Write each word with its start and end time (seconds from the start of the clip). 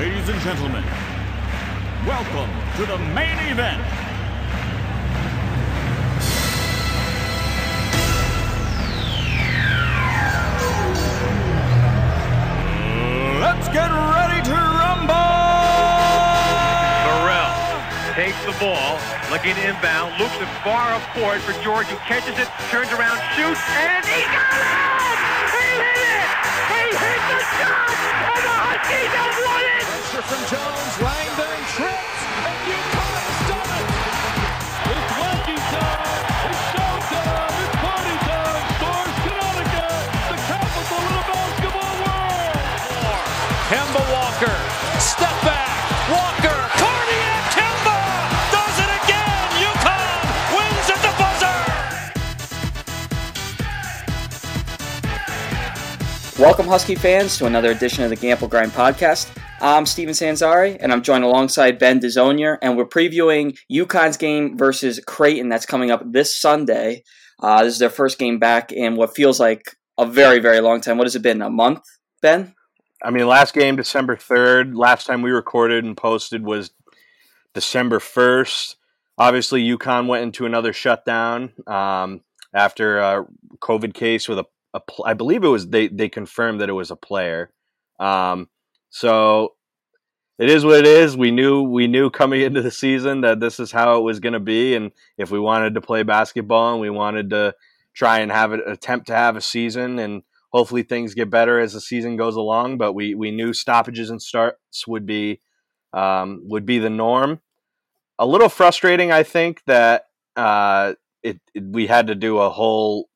Ladies 0.00 0.30
and 0.30 0.40
gentlemen, 0.40 0.82
welcome 2.06 2.48
to 2.76 2.86
the 2.86 2.96
main 3.12 3.36
event. 3.52 3.82
Let's 13.42 13.68
get 13.68 13.90
ready 13.92 14.40
to 14.48 14.56
rumble! 14.56 15.12
Burrell 17.04 17.52
takes 18.14 18.42
the 18.46 18.56
ball, 18.58 18.98
looking 19.30 19.54
inbound, 19.58 20.18
loops 20.18 20.40
it 20.40 20.48
far 20.64 20.94
up 20.94 21.02
court 21.12 21.42
for 21.42 21.52
George, 21.62 21.88
who 21.88 21.98
catches 22.08 22.38
it, 22.38 22.48
turns 22.70 22.90
around, 22.92 23.18
shoots, 23.36 23.60
and 23.68 24.06
he 24.06 24.22
got 24.22 25.36
it! 25.36 25.39
He 26.30 26.78
hit 26.78 26.90
it! 26.90 27.00
He 27.00 27.06
hit 27.06 27.22
the 27.26 27.38
shot! 27.58 27.90
And 28.30 28.42
the 28.46 28.56
Huskies 28.66 29.12
have 29.18 29.36
won 29.46 29.62
it! 29.64 29.84
Pressure 29.86 30.24
from 30.26 30.42
Jones, 30.50 30.94
Langdon 31.02 31.60
trips, 31.74 32.09
Husky 56.70 56.94
fans, 56.94 57.36
to 57.36 57.46
another 57.46 57.72
edition 57.72 58.04
of 58.04 58.10
the 58.10 58.16
Gampel 58.16 58.48
Grind 58.48 58.70
podcast. 58.70 59.36
I'm 59.60 59.84
Stephen 59.86 60.14
Sanzari, 60.14 60.76
and 60.78 60.92
I'm 60.92 61.02
joined 61.02 61.24
alongside 61.24 61.80
Ben 61.80 61.98
DeZonier, 61.98 62.58
and 62.62 62.76
we're 62.76 62.86
previewing 62.86 63.58
UConn's 63.68 64.16
game 64.16 64.56
versus 64.56 65.00
Creighton 65.04 65.48
that's 65.48 65.66
coming 65.66 65.90
up 65.90 66.00
this 66.12 66.36
Sunday. 66.36 67.02
Uh, 67.42 67.64
this 67.64 67.72
is 67.72 67.80
their 67.80 67.90
first 67.90 68.20
game 68.20 68.38
back 68.38 68.70
in 68.70 68.94
what 68.94 69.16
feels 69.16 69.40
like 69.40 69.76
a 69.98 70.06
very, 70.06 70.38
very 70.38 70.60
long 70.60 70.80
time. 70.80 70.96
What 70.96 71.08
has 71.08 71.16
it 71.16 71.22
been? 71.22 71.42
A 71.42 71.50
month, 71.50 71.82
Ben? 72.22 72.54
I 73.02 73.10
mean, 73.10 73.26
last 73.26 73.52
game 73.52 73.74
December 73.74 74.14
third. 74.14 74.72
Last 74.76 75.08
time 75.08 75.22
we 75.22 75.32
recorded 75.32 75.84
and 75.84 75.96
posted 75.96 76.44
was 76.44 76.70
December 77.52 77.98
first. 77.98 78.76
Obviously, 79.18 79.60
UConn 79.66 80.06
went 80.06 80.22
into 80.22 80.46
another 80.46 80.72
shutdown 80.72 81.52
um, 81.66 82.20
after 82.54 83.00
a 83.00 83.26
COVID 83.58 83.92
case 83.92 84.28
with 84.28 84.38
a, 84.38 84.46
a 84.74 84.80
pl- 84.80 85.04
I 85.06 85.14
believe 85.14 85.44
it 85.44 85.48
was 85.48 85.68
they 85.68 85.88
they 85.88 86.08
confirmed 86.08 86.60
that 86.60 86.68
it 86.68 86.74
was 86.74 86.90
a 86.90 86.96
player. 86.96 87.52
Um, 87.98 88.48
so 88.90 89.54
it 90.38 90.48
is 90.48 90.64
what 90.64 90.78
it 90.78 90.86
is. 90.86 91.16
We 91.16 91.30
knew 91.30 91.62
we 91.62 91.86
knew 91.86 92.10
coming 92.10 92.40
into 92.42 92.62
the 92.62 92.70
season 92.70 93.20
that 93.22 93.40
this 93.40 93.60
is 93.60 93.72
how 93.72 93.98
it 93.98 94.02
was 94.02 94.20
going 94.20 94.32
to 94.32 94.40
be, 94.40 94.74
and 94.74 94.92
if 95.18 95.30
we 95.30 95.38
wanted 95.38 95.74
to 95.74 95.80
play 95.80 96.02
basketball 96.02 96.72
and 96.72 96.80
we 96.80 96.90
wanted 96.90 97.30
to 97.30 97.54
try 97.94 98.20
and 98.20 98.32
have 98.32 98.52
an 98.52 98.62
attempt 98.66 99.08
to 99.08 99.14
have 99.14 99.36
a 99.36 99.40
season 99.40 99.98
and 99.98 100.22
hopefully 100.52 100.82
things 100.82 101.14
get 101.14 101.28
better 101.28 101.58
as 101.58 101.72
the 101.72 101.80
season 101.80 102.16
goes 102.16 102.36
along. 102.36 102.78
But 102.78 102.94
we 102.94 103.14
we 103.14 103.30
knew 103.30 103.52
stoppages 103.52 104.08
and 104.10 104.22
starts 104.22 104.86
would 104.86 105.04
be 105.04 105.40
um, 105.92 106.42
would 106.44 106.64
be 106.64 106.78
the 106.78 106.90
norm. 106.90 107.40
A 108.18 108.26
little 108.26 108.48
frustrating, 108.48 109.12
I 109.12 109.22
think, 109.22 109.62
that 109.66 110.04
uh, 110.36 110.94
it, 111.22 111.40
it 111.54 111.64
we 111.64 111.86
had 111.86 112.06
to 112.06 112.14
do 112.14 112.38
a 112.38 112.48
whole 112.48 113.09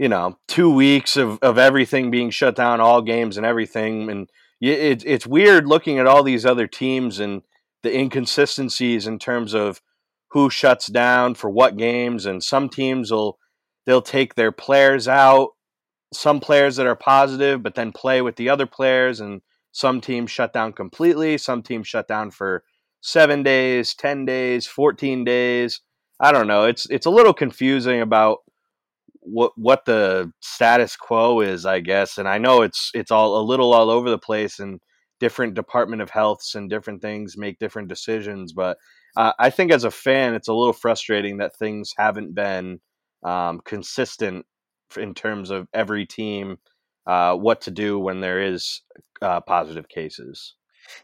you 0.00 0.08
know 0.08 0.38
two 0.48 0.72
weeks 0.72 1.16
of, 1.16 1.38
of 1.42 1.58
everything 1.58 2.10
being 2.10 2.30
shut 2.30 2.56
down, 2.56 2.80
all 2.80 3.02
games 3.02 3.36
and 3.36 3.44
everything, 3.44 4.10
and 4.10 4.30
it, 4.60 5.04
it's 5.06 5.26
weird 5.26 5.66
looking 5.66 5.98
at 5.98 6.06
all 6.06 6.22
these 6.22 6.46
other 6.46 6.66
teams 6.66 7.20
and 7.20 7.42
the 7.82 7.94
inconsistencies 7.94 9.06
in 9.06 9.18
terms 9.18 9.54
of 9.54 9.80
who 10.30 10.48
shuts 10.48 10.86
down 10.86 11.34
for 11.34 11.50
what 11.50 11.76
games, 11.76 12.24
and 12.24 12.42
some 12.42 12.68
teams 12.70 13.10
will 13.10 13.38
they'll 13.84 14.02
take 14.02 14.34
their 14.34 14.52
players 14.52 15.06
out 15.06 15.50
some 16.12 16.40
players 16.40 16.76
that 16.76 16.86
are 16.86 16.96
positive, 16.96 17.62
but 17.62 17.74
then 17.74 17.92
play 17.92 18.22
with 18.22 18.36
the 18.36 18.48
other 18.48 18.66
players, 18.66 19.20
and 19.20 19.42
some 19.72 20.00
teams 20.00 20.30
shut 20.30 20.52
down 20.52 20.72
completely. 20.72 21.38
Some 21.38 21.62
teams 21.62 21.86
shut 21.86 22.08
down 22.08 22.30
for 22.30 22.64
seven 23.00 23.42
days, 23.42 23.94
ten 23.94 24.24
days, 24.24 24.66
fourteen 24.66 25.24
days. 25.24 25.80
I 26.18 26.32
don't 26.32 26.46
know. 26.46 26.64
It's 26.64 26.86
it's 26.90 27.06
a 27.06 27.10
little 27.10 27.34
confusing 27.34 28.00
about 28.00 28.38
what 29.20 29.52
what 29.56 29.84
the 29.84 30.32
status 30.40 30.96
quo 30.96 31.40
is, 31.40 31.66
I 31.66 31.80
guess. 31.80 32.18
And 32.18 32.28
I 32.28 32.38
know 32.38 32.62
it's 32.62 32.90
it's 32.94 33.10
all 33.10 33.40
a 33.40 33.44
little 33.44 33.72
all 33.72 33.90
over 33.90 34.10
the 34.10 34.18
place, 34.18 34.58
and 34.58 34.80
different 35.20 35.54
Department 35.54 36.02
of 36.02 36.10
Healths 36.10 36.54
and 36.54 36.68
different 36.68 37.02
things 37.02 37.36
make 37.36 37.58
different 37.58 37.88
decisions. 37.88 38.52
But 38.52 38.78
uh, 39.16 39.32
I 39.38 39.50
think 39.50 39.72
as 39.72 39.84
a 39.84 39.90
fan, 39.90 40.34
it's 40.34 40.48
a 40.48 40.54
little 40.54 40.72
frustrating 40.72 41.38
that 41.38 41.56
things 41.56 41.92
haven't 41.96 42.34
been 42.34 42.80
um, 43.22 43.60
consistent 43.64 44.46
in 44.96 45.14
terms 45.14 45.50
of 45.50 45.68
every 45.72 46.06
team 46.06 46.58
uh, 47.06 47.34
what 47.34 47.60
to 47.62 47.70
do 47.70 47.98
when 47.98 48.20
there 48.20 48.42
is 48.42 48.82
uh, 49.22 49.40
positive 49.40 49.88
cases. 49.88 50.54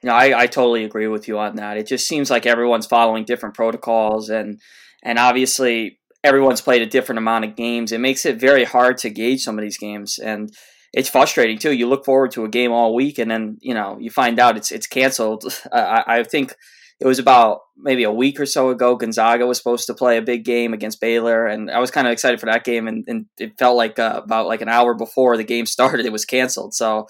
You 0.03 0.09
know, 0.09 0.15
I, 0.15 0.43
I 0.43 0.47
totally 0.47 0.85
agree 0.85 1.07
with 1.07 1.29
you 1.29 1.39
on 1.39 1.57
that. 1.57 1.77
It 1.77 1.87
just 1.87 2.09
seems 2.09 2.31
like 2.31 2.47
everyone's 2.47 2.87
following 2.87 3.25
different 3.25 3.55
protocols, 3.55 4.31
and 4.31 4.61
and 5.03 5.19
obviously 5.19 5.99
everyone's 6.25 6.61
played 6.61 6.83
a 6.83 6.87
different 6.87 7.19
amount 7.19 7.45
of 7.45 7.57
games. 7.57 7.93
It 7.93 8.01
makes 8.01 8.25
it 8.27 8.41
very 8.41 8.65
hard 8.65 8.99
to 8.99 9.11
gauge 9.11 9.43
some 9.43 9.59
of 9.59 9.63
these 9.63 9.79
games, 9.79 10.19
and 10.19 10.51
it's 10.93 11.09
frustrating 11.09 11.59
too. 11.59 11.73
You 11.73 11.89
look 11.89 12.05
forward 12.05 12.31
to 12.33 12.45
a 12.45 12.49
game 12.49 12.73
all 12.73 12.95
week, 12.95 13.19
and 13.19 13.31
then 13.31 13.59
you 13.61 13.75
know 13.75 13.99
you 14.01 14.11
find 14.11 14.39
out 14.39 14.57
it's 14.57 14.71
it's 14.71 14.87
canceled. 14.87 15.45
I, 15.73 16.05
I 16.07 16.23
think 16.23 16.55
it 16.99 17.07
was 17.07 17.19
about 17.19 17.61
maybe 17.77 18.05
a 18.05 18.11
week 18.11 18.41
or 18.41 18.47
so 18.47 18.71
ago. 18.71 18.97
Gonzaga 18.97 19.47
was 19.47 19.59
supposed 19.59 19.87
to 19.87 19.95
play 19.95 20.17
a 20.17 20.23
big 20.23 20.45
game 20.45 20.73
against 20.73 21.01
Baylor, 21.01 21.47
and 21.47 21.71
I 21.71 21.79
was 21.79 21.91
kind 21.91 22.07
of 22.07 22.13
excited 22.13 22.41
for 22.41 22.47
that 22.47 22.65
game. 22.65 22.89
And, 22.89 23.05
and 23.07 23.27
it 23.39 23.59
felt 23.59 23.77
like 23.77 23.99
uh, 23.99 24.23
about 24.25 24.47
like 24.47 24.63
an 24.63 24.69
hour 24.69 24.95
before 24.95 25.37
the 25.37 25.45
game 25.45 25.67
started, 25.77 26.07
it 26.07 26.13
was 26.13 26.25
canceled. 26.25 26.75
So 26.75 27.07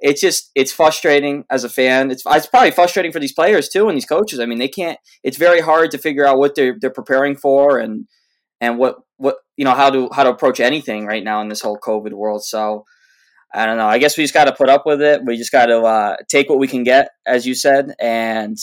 it's 0.00 0.20
just 0.20 0.50
it's 0.54 0.72
frustrating 0.72 1.44
as 1.48 1.64
a 1.64 1.68
fan. 1.68 2.10
It's 2.10 2.24
it's 2.26 2.46
probably 2.46 2.72
frustrating 2.72 3.12
for 3.12 3.20
these 3.20 3.32
players 3.32 3.68
too 3.68 3.88
and 3.88 3.96
these 3.96 4.04
coaches. 4.04 4.40
I 4.40 4.46
mean, 4.46 4.58
they 4.58 4.68
can't. 4.68 4.98
It's 5.22 5.38
very 5.38 5.60
hard 5.60 5.90
to 5.92 5.98
figure 5.98 6.26
out 6.26 6.38
what 6.38 6.54
they're 6.54 6.76
they're 6.78 6.90
preparing 6.90 7.36
for 7.36 7.78
and 7.78 8.06
and 8.62 8.78
what 8.78 8.96
what 9.18 9.36
you 9.56 9.66
know 9.66 9.74
how 9.74 9.90
to 9.90 10.08
how 10.14 10.22
to 10.22 10.30
approach 10.30 10.60
anything 10.60 11.04
right 11.04 11.22
now 11.22 11.42
in 11.42 11.48
this 11.48 11.60
whole 11.60 11.78
COVID 11.78 12.12
world. 12.12 12.44
So. 12.44 12.84
I 13.54 13.66
don't 13.66 13.76
know. 13.76 13.86
I 13.86 13.98
guess 13.98 14.16
we 14.16 14.24
just 14.24 14.32
got 14.32 14.46
to 14.46 14.54
put 14.54 14.70
up 14.70 14.86
with 14.86 15.02
it. 15.02 15.26
We 15.26 15.36
just 15.36 15.52
got 15.52 15.66
to 15.66 15.80
uh, 15.80 16.16
take 16.26 16.48
what 16.48 16.58
we 16.58 16.66
can 16.66 16.84
get, 16.84 17.10
as 17.26 17.46
you 17.46 17.54
said, 17.54 17.94
and 18.00 18.56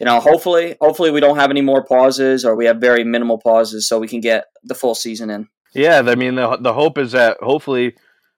you 0.00 0.04
know, 0.04 0.18
hopefully, 0.20 0.76
hopefully 0.80 1.10
we 1.10 1.20
don't 1.20 1.36
have 1.36 1.50
any 1.50 1.62
more 1.62 1.84
pauses 1.84 2.44
or 2.44 2.56
we 2.56 2.66
have 2.66 2.78
very 2.78 3.04
minimal 3.04 3.38
pauses 3.38 3.88
so 3.88 3.98
we 3.98 4.08
can 4.08 4.20
get 4.20 4.46
the 4.64 4.74
full 4.74 4.94
season 4.94 5.30
in. 5.30 5.48
Yeah, 5.74 6.02
I 6.04 6.14
mean, 6.14 6.34
the 6.34 6.56
the 6.60 6.72
hope 6.72 6.98
is 6.98 7.12
that 7.12 7.38
hopefully 7.40 7.94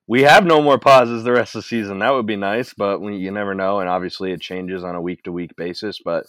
we 0.07 0.23
have 0.23 0.45
no 0.45 0.61
more 0.63 0.79
pauses 0.79 1.25
the 1.25 1.33
rest 1.33 1.55
of 1.55 1.63
the 1.63 1.69
season. 1.69 2.01
That 2.01 2.13
would 2.13 2.27
be 2.27 2.37
nice, 2.37 2.75
but 2.75 3.01
we, 3.01 3.17
you 3.17 3.31
never 3.31 3.55
know, 3.55 3.81
and 3.81 3.89
obviously 3.89 4.33
it 4.33 4.41
changes 4.41 4.85
on 4.85 4.95
a 4.95 5.01
week 5.01 5.23
to 5.25 5.33
week 5.33 5.55
basis. 5.57 6.01
But 6.05 6.27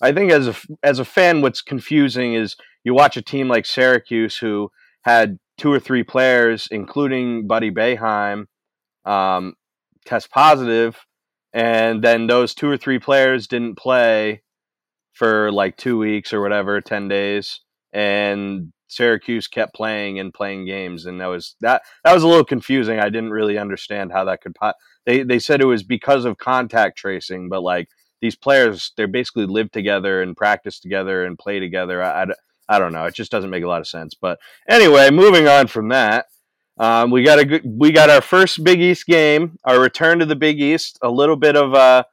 I 0.00 0.12
think 0.12 0.32
as 0.32 0.48
a 0.48 0.54
as 0.82 0.98
a 0.98 1.04
fan, 1.04 1.42
what's 1.42 1.62
confusing 1.62 2.34
is 2.34 2.56
you 2.84 2.94
watch 2.94 3.16
a 3.16 3.22
team 3.22 3.48
like 3.48 3.66
Syracuse 3.66 4.36
who 4.36 4.70
had 5.02 5.38
two 5.58 5.72
or 5.72 5.80
three 5.80 6.02
players, 6.02 6.68
including 6.70 7.46
Buddy 7.46 7.70
Boeheim, 7.70 8.46
um, 9.04 9.54
test 10.04 10.30
positive, 10.30 11.04
and 11.52 12.02
then 12.02 12.26
those 12.26 12.54
two 12.54 12.68
or 12.68 12.76
three 12.76 12.98
players 12.98 13.46
didn't 13.46 13.76
play 13.76 14.42
for 15.12 15.52
like 15.52 15.76
two 15.76 15.98
weeks 15.98 16.32
or 16.32 16.40
whatever, 16.40 16.80
ten 16.80 17.08
days, 17.08 17.60
and 17.92 18.72
Syracuse 18.88 19.48
kept 19.48 19.74
playing 19.74 20.18
and 20.18 20.32
playing 20.32 20.66
games, 20.66 21.06
and 21.06 21.20
that 21.20 21.26
was 21.26 21.56
that. 21.60 21.82
That 22.04 22.14
was 22.14 22.22
a 22.22 22.28
little 22.28 22.44
confusing. 22.44 22.98
I 22.98 23.08
didn't 23.08 23.30
really 23.30 23.58
understand 23.58 24.12
how 24.12 24.24
that 24.24 24.40
could. 24.40 24.54
Po- 24.54 24.72
they 25.06 25.22
they 25.22 25.38
said 25.38 25.60
it 25.60 25.66
was 25.66 25.82
because 25.82 26.24
of 26.24 26.38
contact 26.38 26.98
tracing, 26.98 27.48
but 27.48 27.62
like 27.62 27.88
these 28.20 28.36
players, 28.36 28.92
they 28.96 29.06
basically 29.06 29.46
live 29.46 29.70
together 29.72 30.22
and 30.22 30.36
practice 30.36 30.78
together 30.78 31.24
and 31.24 31.38
play 31.38 31.58
together. 31.58 32.02
I, 32.02 32.22
I, 32.22 32.26
I 32.72 32.78
don't 32.78 32.92
know. 32.92 33.04
It 33.04 33.14
just 33.14 33.30
doesn't 33.30 33.50
make 33.50 33.64
a 33.64 33.68
lot 33.68 33.80
of 33.80 33.86
sense. 33.86 34.14
But 34.14 34.38
anyway, 34.66 35.10
moving 35.10 35.46
on 35.46 35.66
from 35.66 35.88
that. 35.88 36.26
Um, 36.78 37.10
we 37.10 37.22
got 37.22 37.38
a 37.38 37.44
good, 37.44 37.62
we 37.64 37.92
got 37.92 38.08
our 38.08 38.22
first 38.22 38.64
Big 38.64 38.80
East 38.80 39.06
game, 39.06 39.58
our 39.64 39.78
return 39.78 40.20
to 40.20 40.26
the 40.26 40.36
Big 40.36 40.58
East. 40.58 40.98
A 41.02 41.10
little 41.10 41.36
bit 41.36 41.54
of 41.54 41.74
a 41.74 42.06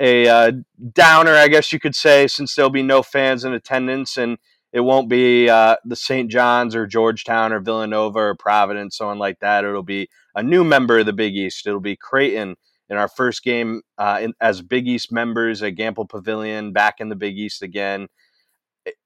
a 0.00 0.26
uh, 0.26 0.52
downer, 0.92 1.34
I 1.34 1.46
guess 1.46 1.72
you 1.72 1.78
could 1.78 1.94
say, 1.94 2.26
since 2.26 2.54
there'll 2.54 2.70
be 2.70 2.82
no 2.82 3.04
fans 3.04 3.44
in 3.44 3.52
attendance 3.52 4.16
and 4.16 4.38
it 4.72 4.80
won't 4.80 5.08
be 5.08 5.48
uh, 5.48 5.76
the 5.84 5.94
St. 5.94 6.28
John's 6.28 6.74
or 6.74 6.84
Georgetown 6.84 7.52
or 7.52 7.60
Villanova 7.60 8.18
or 8.18 8.34
Providence, 8.34 8.96
someone 8.96 9.20
like 9.20 9.38
that. 9.38 9.64
It'll 9.64 9.84
be 9.84 10.08
a 10.34 10.42
new 10.42 10.64
member 10.64 10.98
of 10.98 11.06
the 11.06 11.12
Big 11.12 11.36
East. 11.36 11.68
It'll 11.68 11.78
be 11.78 11.94
Creighton 11.94 12.56
in 12.90 12.96
our 12.96 13.06
first 13.06 13.44
game 13.44 13.82
uh, 13.98 14.18
in, 14.20 14.34
as 14.40 14.62
Big 14.62 14.88
East 14.88 15.12
members 15.12 15.62
at 15.62 15.76
Gampel 15.76 16.08
Pavilion, 16.08 16.72
back 16.72 16.96
in 16.98 17.08
the 17.08 17.14
Big 17.14 17.38
East 17.38 17.62
again. 17.62 18.08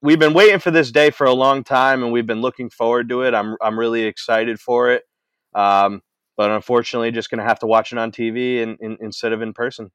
We've 0.03 0.19
been 0.19 0.35
waiting 0.35 0.59
for 0.59 0.71
this 0.71 0.91
day 0.91 1.11
for 1.11 1.27
a 1.27 1.33
long 1.33 1.65
time, 1.65 2.03
and 2.03 2.13
we've 2.13 2.27
been 2.27 2.41
looking 2.41 2.71
forward 2.71 3.09
to 3.11 3.23
it. 3.23 3.35
I'm 3.35 3.57
I'm 3.61 3.79
really 3.79 4.05
excited 4.05 4.59
for 4.59 4.91
it, 4.91 5.05
um, 5.55 6.03
but 6.37 6.51
unfortunately, 6.51 7.11
just 7.13 7.31
going 7.31 7.39
to 7.39 7.45
have 7.45 7.61
to 7.61 7.67
watch 7.67 7.93
it 7.93 7.99
on 7.99 8.11
TV 8.11 8.63
and, 8.63 8.77
and, 8.81 8.99
instead 9.01 9.33
of 9.33 9.43
in 9.43 9.53
person. 9.53 9.91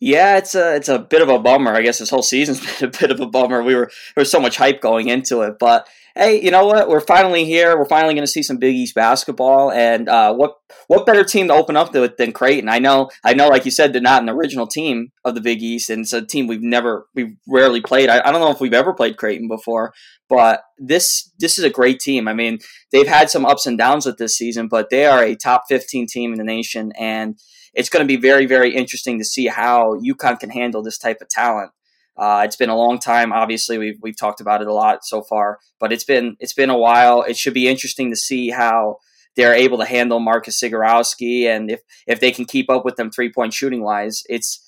Yeah, 0.00 0.36
it's 0.36 0.54
a 0.54 0.76
it's 0.76 0.88
a 0.88 0.98
bit 0.98 1.22
of 1.22 1.28
a 1.28 1.38
bummer. 1.38 1.72
I 1.72 1.82
guess 1.82 1.98
this 1.98 2.10
whole 2.10 2.22
season's 2.22 2.60
been 2.80 2.88
a 2.88 2.98
bit 2.98 3.10
of 3.10 3.20
a 3.20 3.26
bummer. 3.26 3.62
We 3.62 3.74
were 3.74 3.90
there 4.14 4.22
was 4.22 4.30
so 4.30 4.40
much 4.40 4.56
hype 4.56 4.80
going 4.80 5.08
into 5.08 5.42
it, 5.42 5.54
but 5.58 5.88
hey, 6.16 6.40
you 6.40 6.50
know 6.50 6.66
what? 6.66 6.88
We're 6.88 7.00
finally 7.00 7.44
here. 7.44 7.76
We're 7.76 7.84
finally 7.86 8.14
going 8.14 8.26
to 8.26 8.30
see 8.30 8.42
some 8.42 8.58
Big 8.58 8.74
East 8.74 8.94
basketball, 8.94 9.72
and 9.72 10.08
uh, 10.08 10.32
what 10.34 10.54
what 10.86 11.06
better 11.06 11.24
team 11.24 11.48
to 11.48 11.54
open 11.54 11.76
up 11.76 11.94
it 11.94 12.16
than 12.16 12.32
Creighton? 12.32 12.68
I 12.68 12.78
know, 12.78 13.10
I 13.24 13.34
know, 13.34 13.48
like 13.48 13.64
you 13.64 13.70
said, 13.70 13.92
they're 13.92 14.02
not 14.02 14.22
an 14.22 14.28
original 14.28 14.66
team 14.66 15.12
of 15.24 15.34
the 15.34 15.40
Big 15.40 15.62
East, 15.62 15.90
and 15.90 16.02
it's 16.02 16.12
a 16.12 16.24
team 16.24 16.46
we've 16.46 16.62
never, 16.62 17.06
we've 17.14 17.36
rarely 17.48 17.80
played. 17.80 18.08
I, 18.08 18.20
I 18.20 18.30
don't 18.30 18.40
know 18.40 18.50
if 18.50 18.60
we've 18.60 18.74
ever 18.74 18.92
played 18.92 19.16
Creighton 19.16 19.48
before, 19.48 19.92
but 20.28 20.62
this 20.78 21.32
this 21.38 21.58
is 21.58 21.64
a 21.64 21.70
great 21.70 22.00
team. 22.00 22.28
I 22.28 22.34
mean, 22.34 22.58
they've 22.92 23.08
had 23.08 23.30
some 23.30 23.46
ups 23.46 23.66
and 23.66 23.78
downs 23.78 24.06
with 24.06 24.18
this 24.18 24.36
season, 24.36 24.68
but 24.68 24.90
they 24.90 25.06
are 25.06 25.22
a 25.22 25.34
top 25.34 25.64
fifteen 25.68 26.06
team 26.06 26.32
in 26.32 26.38
the 26.38 26.44
nation, 26.44 26.92
and 26.98 27.38
it's 27.74 27.88
going 27.88 28.06
to 28.06 28.06
be 28.06 28.20
very, 28.20 28.46
very 28.46 28.74
interesting 28.74 29.18
to 29.18 29.24
see 29.24 29.48
how 29.48 29.96
UConn 29.96 30.38
can 30.38 30.50
handle 30.50 30.82
this 30.82 30.98
type 30.98 31.20
of 31.20 31.28
talent. 31.28 31.72
Uh, 32.16 32.42
it's 32.44 32.56
been 32.56 32.70
a 32.70 32.76
long 32.76 32.98
time. 32.98 33.32
Obviously, 33.32 33.78
we've 33.78 33.98
we've 34.00 34.16
talked 34.16 34.40
about 34.40 34.62
it 34.62 34.68
a 34.68 34.72
lot 34.72 35.04
so 35.04 35.22
far, 35.22 35.58
but 35.80 35.92
it's 35.92 36.04
been 36.04 36.36
it's 36.38 36.52
been 36.52 36.70
a 36.70 36.78
while. 36.78 37.22
It 37.22 37.36
should 37.36 37.54
be 37.54 37.68
interesting 37.68 38.10
to 38.10 38.16
see 38.16 38.50
how 38.50 38.98
they're 39.36 39.54
able 39.54 39.78
to 39.78 39.84
handle 39.84 40.20
Marcus 40.20 40.60
Zegarowski 40.60 41.46
and 41.46 41.70
if 41.70 41.80
if 42.06 42.20
they 42.20 42.30
can 42.30 42.44
keep 42.44 42.70
up 42.70 42.84
with 42.84 42.96
them 42.96 43.10
three 43.10 43.32
point 43.32 43.52
shooting 43.52 43.82
wise. 43.82 44.22
It's 44.28 44.60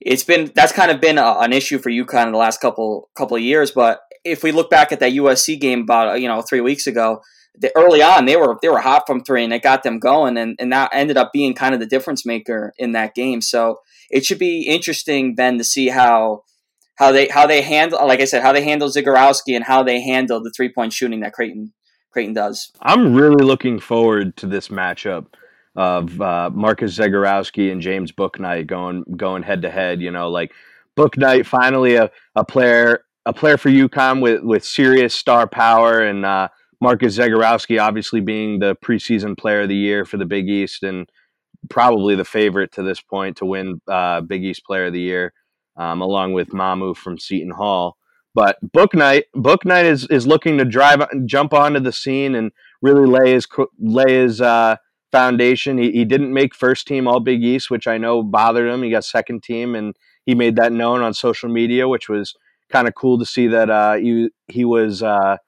it's 0.00 0.24
been 0.24 0.50
that's 0.54 0.72
kind 0.72 0.90
of 0.90 1.00
been 1.00 1.18
a, 1.18 1.38
an 1.40 1.52
issue 1.52 1.78
for 1.78 1.90
UConn 1.90 2.26
in 2.26 2.32
the 2.32 2.38
last 2.38 2.60
couple 2.60 3.10
couple 3.14 3.36
of 3.36 3.42
years. 3.42 3.70
But 3.70 4.00
if 4.24 4.42
we 4.42 4.52
look 4.52 4.70
back 4.70 4.92
at 4.92 5.00
that 5.00 5.12
USC 5.12 5.60
game 5.60 5.82
about 5.82 6.20
you 6.20 6.28
know 6.28 6.42
three 6.42 6.60
weeks 6.60 6.86
ago, 6.86 7.20
the, 7.54 7.70
early 7.76 8.02
on 8.02 8.24
they 8.24 8.36
were 8.36 8.56
they 8.62 8.68
were 8.68 8.80
hot 8.80 9.04
from 9.06 9.22
three 9.22 9.44
and 9.44 9.52
it 9.52 9.62
got 9.62 9.82
them 9.82 9.98
going, 9.98 10.36
and 10.36 10.56
and 10.58 10.72
that 10.72 10.90
ended 10.92 11.16
up 11.16 11.32
being 11.32 11.54
kind 11.54 11.74
of 11.74 11.80
the 11.80 11.86
difference 11.86 12.24
maker 12.24 12.72
in 12.78 12.92
that 12.92 13.14
game. 13.14 13.40
So 13.40 13.80
it 14.10 14.24
should 14.24 14.38
be 14.38 14.62
interesting 14.62 15.34
then 15.36 15.58
to 15.58 15.64
see 15.64 15.88
how 15.88 16.44
how 16.98 17.12
they 17.12 17.28
how 17.28 17.46
they 17.46 17.62
handle 17.62 18.04
like 18.06 18.20
I 18.20 18.24
said 18.24 18.42
how 18.42 18.52
they 18.52 18.62
handle 18.62 18.88
Zegarowski 18.88 19.54
and 19.54 19.64
how 19.64 19.82
they 19.82 20.00
handle 20.00 20.42
the 20.42 20.50
three 20.50 20.68
point 20.68 20.92
shooting 20.92 21.20
that 21.20 21.32
Creighton 21.32 21.72
Creighton 22.10 22.34
does. 22.34 22.72
I'm 22.82 23.14
really 23.14 23.44
looking 23.44 23.78
forward 23.78 24.36
to 24.38 24.46
this 24.46 24.68
matchup 24.68 25.26
of 25.76 26.20
uh, 26.20 26.50
Marcus 26.52 26.98
Zegarowski 26.98 27.70
and 27.70 27.80
James 27.80 28.10
Bouknight 28.10 28.66
going 28.66 29.04
going 29.16 29.44
head 29.44 29.62
to 29.62 29.70
head. 29.70 30.00
You 30.00 30.10
know, 30.10 30.28
like 30.28 30.52
Bouknight 30.96 31.46
finally 31.46 31.94
a, 31.94 32.10
a 32.34 32.44
player 32.44 33.04
a 33.24 33.32
player 33.32 33.56
for 33.56 33.70
UConn 33.70 34.20
with 34.20 34.42
with 34.42 34.64
serious 34.64 35.14
star 35.14 35.46
power, 35.46 36.00
and 36.00 36.24
uh, 36.24 36.48
Marcus 36.80 37.16
Zegarowski 37.16 37.80
obviously 37.80 38.20
being 38.20 38.58
the 38.58 38.74
preseason 38.84 39.38
player 39.38 39.62
of 39.62 39.68
the 39.68 39.76
year 39.76 40.04
for 40.04 40.16
the 40.16 40.26
Big 40.26 40.48
East 40.48 40.82
and 40.82 41.08
probably 41.70 42.16
the 42.16 42.24
favorite 42.24 42.72
to 42.72 42.82
this 42.82 43.00
point 43.00 43.36
to 43.36 43.44
win 43.44 43.80
uh, 43.86 44.20
Big 44.20 44.44
East 44.44 44.64
Player 44.64 44.86
of 44.86 44.92
the 44.92 45.00
Year 45.00 45.32
um, 45.78 46.02
along 46.02 46.32
with 46.32 46.50
Mamu 46.50 46.96
from 46.96 47.18
Seton 47.18 47.52
Hall. 47.52 47.96
But 48.34 48.58
Bouknight, 48.62 49.22
Book 49.34 49.64
Night 49.64 49.86
is 49.86 50.06
is 50.06 50.26
looking 50.26 50.58
to 50.58 50.64
drive, 50.64 51.02
jump 51.24 51.54
onto 51.54 51.80
the 51.80 51.92
scene 51.92 52.34
and 52.34 52.52
really 52.82 53.06
lay 53.06 53.32
his 53.32 53.46
lay 53.78 54.12
his 54.12 54.40
uh, 54.40 54.76
foundation. 55.10 55.78
He, 55.78 55.92
he 55.92 56.04
didn't 56.04 56.32
make 56.32 56.54
first 56.54 56.86
team 56.86 57.08
All 57.08 57.20
Big 57.20 57.42
East, 57.42 57.70
which 57.70 57.86
I 57.86 57.98
know 57.98 58.22
bothered 58.22 58.68
him. 58.70 58.82
He 58.82 58.90
got 58.90 59.04
second 59.04 59.42
team, 59.42 59.74
and 59.74 59.96
he 60.26 60.34
made 60.34 60.56
that 60.56 60.72
known 60.72 61.00
on 61.02 61.14
social 61.14 61.48
media, 61.48 61.88
which 61.88 62.08
was 62.08 62.34
kind 62.70 62.86
of 62.86 62.94
cool 62.94 63.18
to 63.18 63.24
see 63.24 63.46
that 63.48 63.70
uh, 63.70 63.94
he 63.94 64.28
he 64.46 64.64
was 64.64 65.02
uh, 65.02 65.38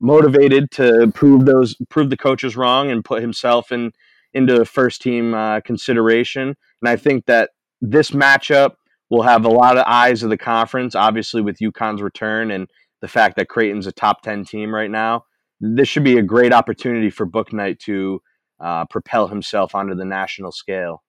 motivated 0.00 0.70
to 0.72 1.10
prove 1.14 1.46
those 1.46 1.76
prove 1.88 2.10
the 2.10 2.16
coaches 2.16 2.56
wrong 2.56 2.90
and 2.90 3.04
put 3.04 3.22
himself 3.22 3.70
in 3.72 3.92
into 4.32 4.64
first 4.64 5.00
team 5.00 5.32
uh, 5.34 5.60
consideration. 5.60 6.56
And 6.82 6.88
I 6.88 6.96
think 6.96 7.26
that 7.26 7.50
this 7.80 8.10
matchup 8.10 8.72
we'll 9.10 9.22
have 9.22 9.44
a 9.44 9.50
lot 9.50 9.76
of 9.76 9.84
eyes 9.86 10.22
of 10.22 10.30
the 10.30 10.38
conference, 10.38 10.94
obviously 10.94 11.40
with 11.40 11.58
UConn's 11.58 12.02
return 12.02 12.50
and 12.50 12.68
the 13.00 13.08
fact 13.08 13.36
that 13.36 13.48
Creighton's 13.48 13.86
a 13.86 13.92
top 13.92 14.22
10 14.22 14.44
team 14.44 14.74
right 14.74 14.90
now. 14.90 15.24
This 15.60 15.88
should 15.88 16.04
be 16.04 16.18
a 16.18 16.22
great 16.22 16.52
opportunity 16.52 17.10
for 17.10 17.26
Bouknight 17.26 17.78
to 17.80 18.20
uh, 18.60 18.84
propel 18.86 19.28
himself 19.28 19.74
onto 19.74 19.94
the 19.94 20.04
national 20.04 20.52
scale. 20.52 21.02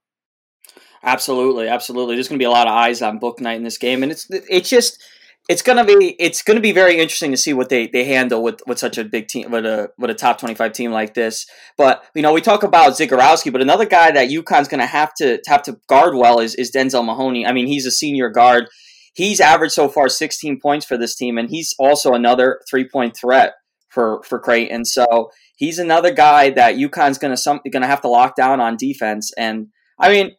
Absolutely, 1.04 1.68
absolutely. 1.68 2.16
There's 2.16 2.28
going 2.28 2.40
to 2.40 2.44
be 2.44 2.48
a 2.48 2.52
lot 2.52 2.68
of 2.68 2.74
eyes 2.74 3.02
on 3.02 3.20
Bouknight 3.20 3.58
in 3.58 3.64
this 3.64 3.78
game, 3.78 4.02
and 4.02 4.12
it's 4.12 4.28
it's 4.30 4.70
just 4.70 5.04
it's 5.48 5.62
gonna 5.62 5.86
be 5.86 6.16
it's 6.20 6.42
gonna 6.42 6.60
be 6.60 6.72
very 6.72 6.98
interesting 6.98 7.32
to 7.32 7.38
see 7.38 7.54
what 7.54 7.70
they, 7.70 7.88
they 7.88 8.04
handle 8.06 8.42
with, 8.42 8.62
with 8.66 8.80
such 8.80 8.98
a 8.98 9.04
big 9.04 9.28
team 9.28 9.52
with 9.52 9.66
a 9.66 9.92
with 9.98 10.10
a 10.10 10.16
top 10.16 10.40
twenty 10.40 10.56
five 10.56 10.74
team 10.74 10.92
like 10.92 11.14
this. 11.14 11.46
But 11.78 12.04
you 12.16 12.22
know, 12.22 12.34
we 12.34 12.42
talk 12.42 12.64
about 12.64 12.94
Zegarowski, 12.94 13.52
but 13.52 13.62
another 13.62 13.86
guy 13.86 14.12
that 14.12 14.30
UConn's 14.30 14.68
gonna 14.68 14.88
have 14.88 15.14
to 15.16 15.40
have 15.48 15.62
to 15.64 15.78
guard 15.88 16.16
well 16.16 16.40
is 16.40 16.56
is 16.56 16.72
Denzel 16.72 17.06
Mahoney. 17.06 17.46
I 17.46 17.52
mean, 17.52 17.68
he's 17.68 17.86
a 17.86 17.92
senior 17.92 18.30
guard. 18.30 18.68
He's 19.14 19.40
averaged 19.40 19.74
so 19.74 19.88
far 19.88 20.10
sixteen 20.10 20.60
points 20.60 20.86
for 20.86 20.98
this 20.98 21.16
team, 21.16 21.38
and 21.38 21.50
he's 21.50 21.76
also 21.78 22.14
another 22.14 22.60
three 22.70 22.88
point 22.88 23.16
threat 23.16 23.54
for 23.90 24.24
for 24.24 24.40
Creighton. 24.40 24.84
So 24.84 25.30
he's 25.56 25.78
another 25.78 26.12
guy 26.12 26.50
that 26.52 26.76
UConn's 26.76 27.20
gonna 27.20 27.38
some 27.38 27.62
gonna 27.72 27.88
have 27.88 28.02
to 28.02 28.10
lock 28.10 28.36
down 28.36 28.60
on 28.60 28.78
defense. 28.78 29.32
And 29.38 29.68
I 30.00 30.10
mean, 30.10 30.32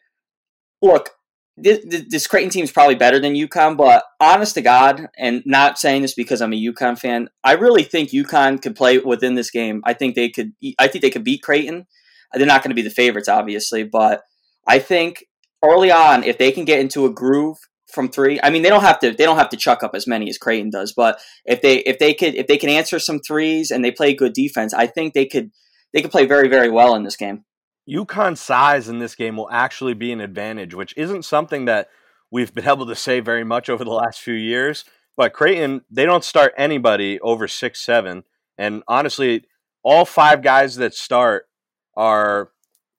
look, 0.83 1.11
this, 1.57 2.05
this 2.09 2.27
Creighton 2.27 2.51
team 2.51 2.65
is 2.65 2.73
probably 2.73 2.97
better 2.97 3.19
than 3.19 3.35
UConn, 3.35 3.77
but 3.77 4.05
honest 4.21 4.55
to 4.55 4.63
God, 4.63 5.09
and 5.17 5.43
not 5.47 5.79
saying 5.79 6.03
this 6.03 6.15
because 6.15 6.43
I'm 6.43 6.53
a 6.53 6.63
UConn 6.63 6.99
fan, 6.99 7.29
I 7.43 7.53
really 7.53 7.83
think 7.83 8.11
UConn 8.11 8.61
could 8.61 8.77
play 8.77 8.99
within 8.99 9.35
this 9.35 9.51
game. 9.51 9.81
I 9.85 9.95
think 9.95 10.15
they 10.15 10.29
could. 10.29 10.53
I 10.79 10.89
think 10.89 11.03
they 11.03 11.11
could 11.11 11.25
beat 11.25 11.43
Creighton. 11.43 11.87
They're 12.35 12.47
not 12.47 12.63
going 12.63 12.71
to 12.71 12.75
be 12.75 12.83
the 12.83 12.91
favorites, 12.91 13.29
obviously, 13.29 13.85
but 13.85 14.23
I 14.67 14.79
think 14.79 15.25
early 15.65 15.91
on, 15.91 16.25
if 16.25 16.37
they 16.37 16.53
can 16.53 16.67
get 16.67 16.81
into 16.81 17.07
a 17.07 17.11
groove 17.13 17.57
from 17.91 18.11
three, 18.11 18.39
I 18.43 18.51
mean, 18.51 18.63
they 18.63 18.69
don't 18.69 18.83
have 18.83 18.99
to. 19.01 19.13
They 19.13 19.25
don't 19.25 19.39
have 19.39 19.49
to 19.51 19.57
chuck 19.57 19.83
up 19.83 19.95
as 19.95 20.07
many 20.07 20.29
as 20.29 20.37
Creighton 20.37 20.69
does, 20.69 20.93
but 20.93 21.19
if 21.47 21.63
they 21.63 21.79
if 21.79 21.99
they 21.99 22.13
could 22.13 22.35
if 22.35 22.49
they 22.49 22.59
can 22.59 22.69
answer 22.69 22.99
some 22.99 23.21
threes 23.21 23.71
and 23.71 23.83
they 23.83 23.93
play 23.93 24.13
good 24.13 24.35
defense, 24.35 24.75
I 24.75 24.87
think 24.87 25.15
they 25.15 25.25
could 25.25 25.53
they 25.95 26.03
could 26.03 26.11
play 26.11 26.27
very 26.27 26.49
very 26.49 26.69
well 26.69 26.95
in 26.95 27.05
this 27.05 27.17
game. 27.17 27.46
UConn's 27.89 28.41
size 28.41 28.89
in 28.89 28.99
this 28.99 29.15
game 29.15 29.37
will 29.37 29.51
actually 29.51 29.95
be 29.95 30.13
an 30.13 30.21
advantage, 30.21 30.75
which 30.75 30.95
isn't 30.97 31.25
something 31.25 31.67
that 31.67 31.89
we've 32.31 32.55
been 32.55 32.69
able 32.69 32.87
to 32.87 32.97
say 32.97 33.21
very 33.21 33.45
much 33.45 33.69
over 33.69 33.85
the 33.85 33.91
last 33.91 34.21
few 34.21 34.35
years. 34.35 34.85
But 35.17 35.33
Creighton, 35.33 35.83
they 35.91 36.05
don't 36.05 36.25
start 36.25 36.53
anybody 36.59 37.19
over 37.21 37.49
six 37.49 37.81
seven, 37.81 38.25
and 38.59 38.83
honestly, 38.87 39.45
all 39.83 40.05
five 40.05 40.43
guys 40.43 40.77
that 40.77 40.95
start 40.95 41.49
are, 41.97 42.51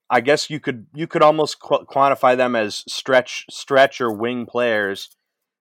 I 0.10 0.22
guess 0.22 0.50
you 0.50 0.60
could 0.60 0.88
you 0.96 1.06
could 1.06 1.22
almost 1.22 1.60
qu- 1.60 1.86
quantify 1.86 2.36
them 2.36 2.56
as 2.56 2.84
stretch 2.88 3.46
stretch 3.52 4.02
or 4.02 4.12
wing 4.12 4.48
players. 4.48 5.10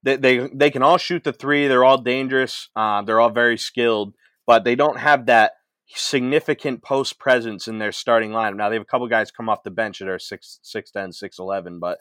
They 0.02 0.16
they 0.16 0.48
they 0.54 0.70
can 0.70 0.82
all 0.82 0.96
shoot 0.96 1.24
the 1.24 1.32
three. 1.32 1.68
They're 1.68 1.84
all 1.84 1.98
dangerous. 1.98 2.70
Uh, 2.74 3.02
they're 3.02 3.20
all 3.20 3.30
very 3.30 3.58
skilled, 3.58 4.14
but 4.46 4.64
they 4.64 4.76
don't 4.76 4.98
have 4.98 5.26
that 5.26 5.55
significant 5.88 6.82
post 6.82 7.18
presence 7.18 7.68
in 7.68 7.78
their 7.78 7.92
starting 7.92 8.30
lineup. 8.30 8.56
Now 8.56 8.68
they 8.68 8.76
have 8.76 8.82
a 8.82 8.86
couple 8.86 9.06
guys 9.08 9.30
come 9.30 9.48
off 9.48 9.62
the 9.62 9.70
bench 9.70 9.98
that 10.00 10.08
are 10.08 10.18
6 10.18 10.58
6 10.62 10.90
10, 10.90 11.12
6 11.12 11.38
11, 11.38 11.78
but 11.78 11.98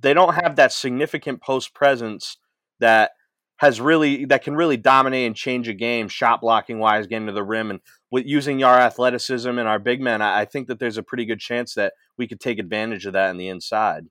they 0.00 0.14
don't 0.14 0.34
have 0.34 0.56
that 0.56 0.72
significant 0.72 1.42
post 1.42 1.74
presence 1.74 2.38
that 2.78 3.12
has 3.56 3.80
really 3.80 4.24
that 4.24 4.42
can 4.42 4.54
really 4.54 4.78
dominate 4.78 5.26
and 5.26 5.36
change 5.36 5.68
a 5.68 5.74
game 5.74 6.08
shot 6.08 6.40
blocking 6.40 6.78
wise 6.78 7.06
getting 7.06 7.26
to 7.26 7.32
the 7.32 7.42
rim 7.42 7.70
and 7.70 7.80
with 8.10 8.24
using 8.24 8.64
our 8.64 8.78
athleticism 8.78 9.50
and 9.50 9.68
our 9.68 9.78
big 9.78 10.00
men 10.00 10.22
I, 10.22 10.40
I 10.40 10.44
think 10.46 10.68
that 10.68 10.78
there's 10.78 10.96
a 10.96 11.02
pretty 11.02 11.26
good 11.26 11.40
chance 11.40 11.74
that 11.74 11.92
we 12.16 12.26
could 12.26 12.40
take 12.40 12.58
advantage 12.58 13.04
of 13.04 13.12
that 13.12 13.30
in 13.30 13.36
the 13.36 13.48
inside 13.48 14.06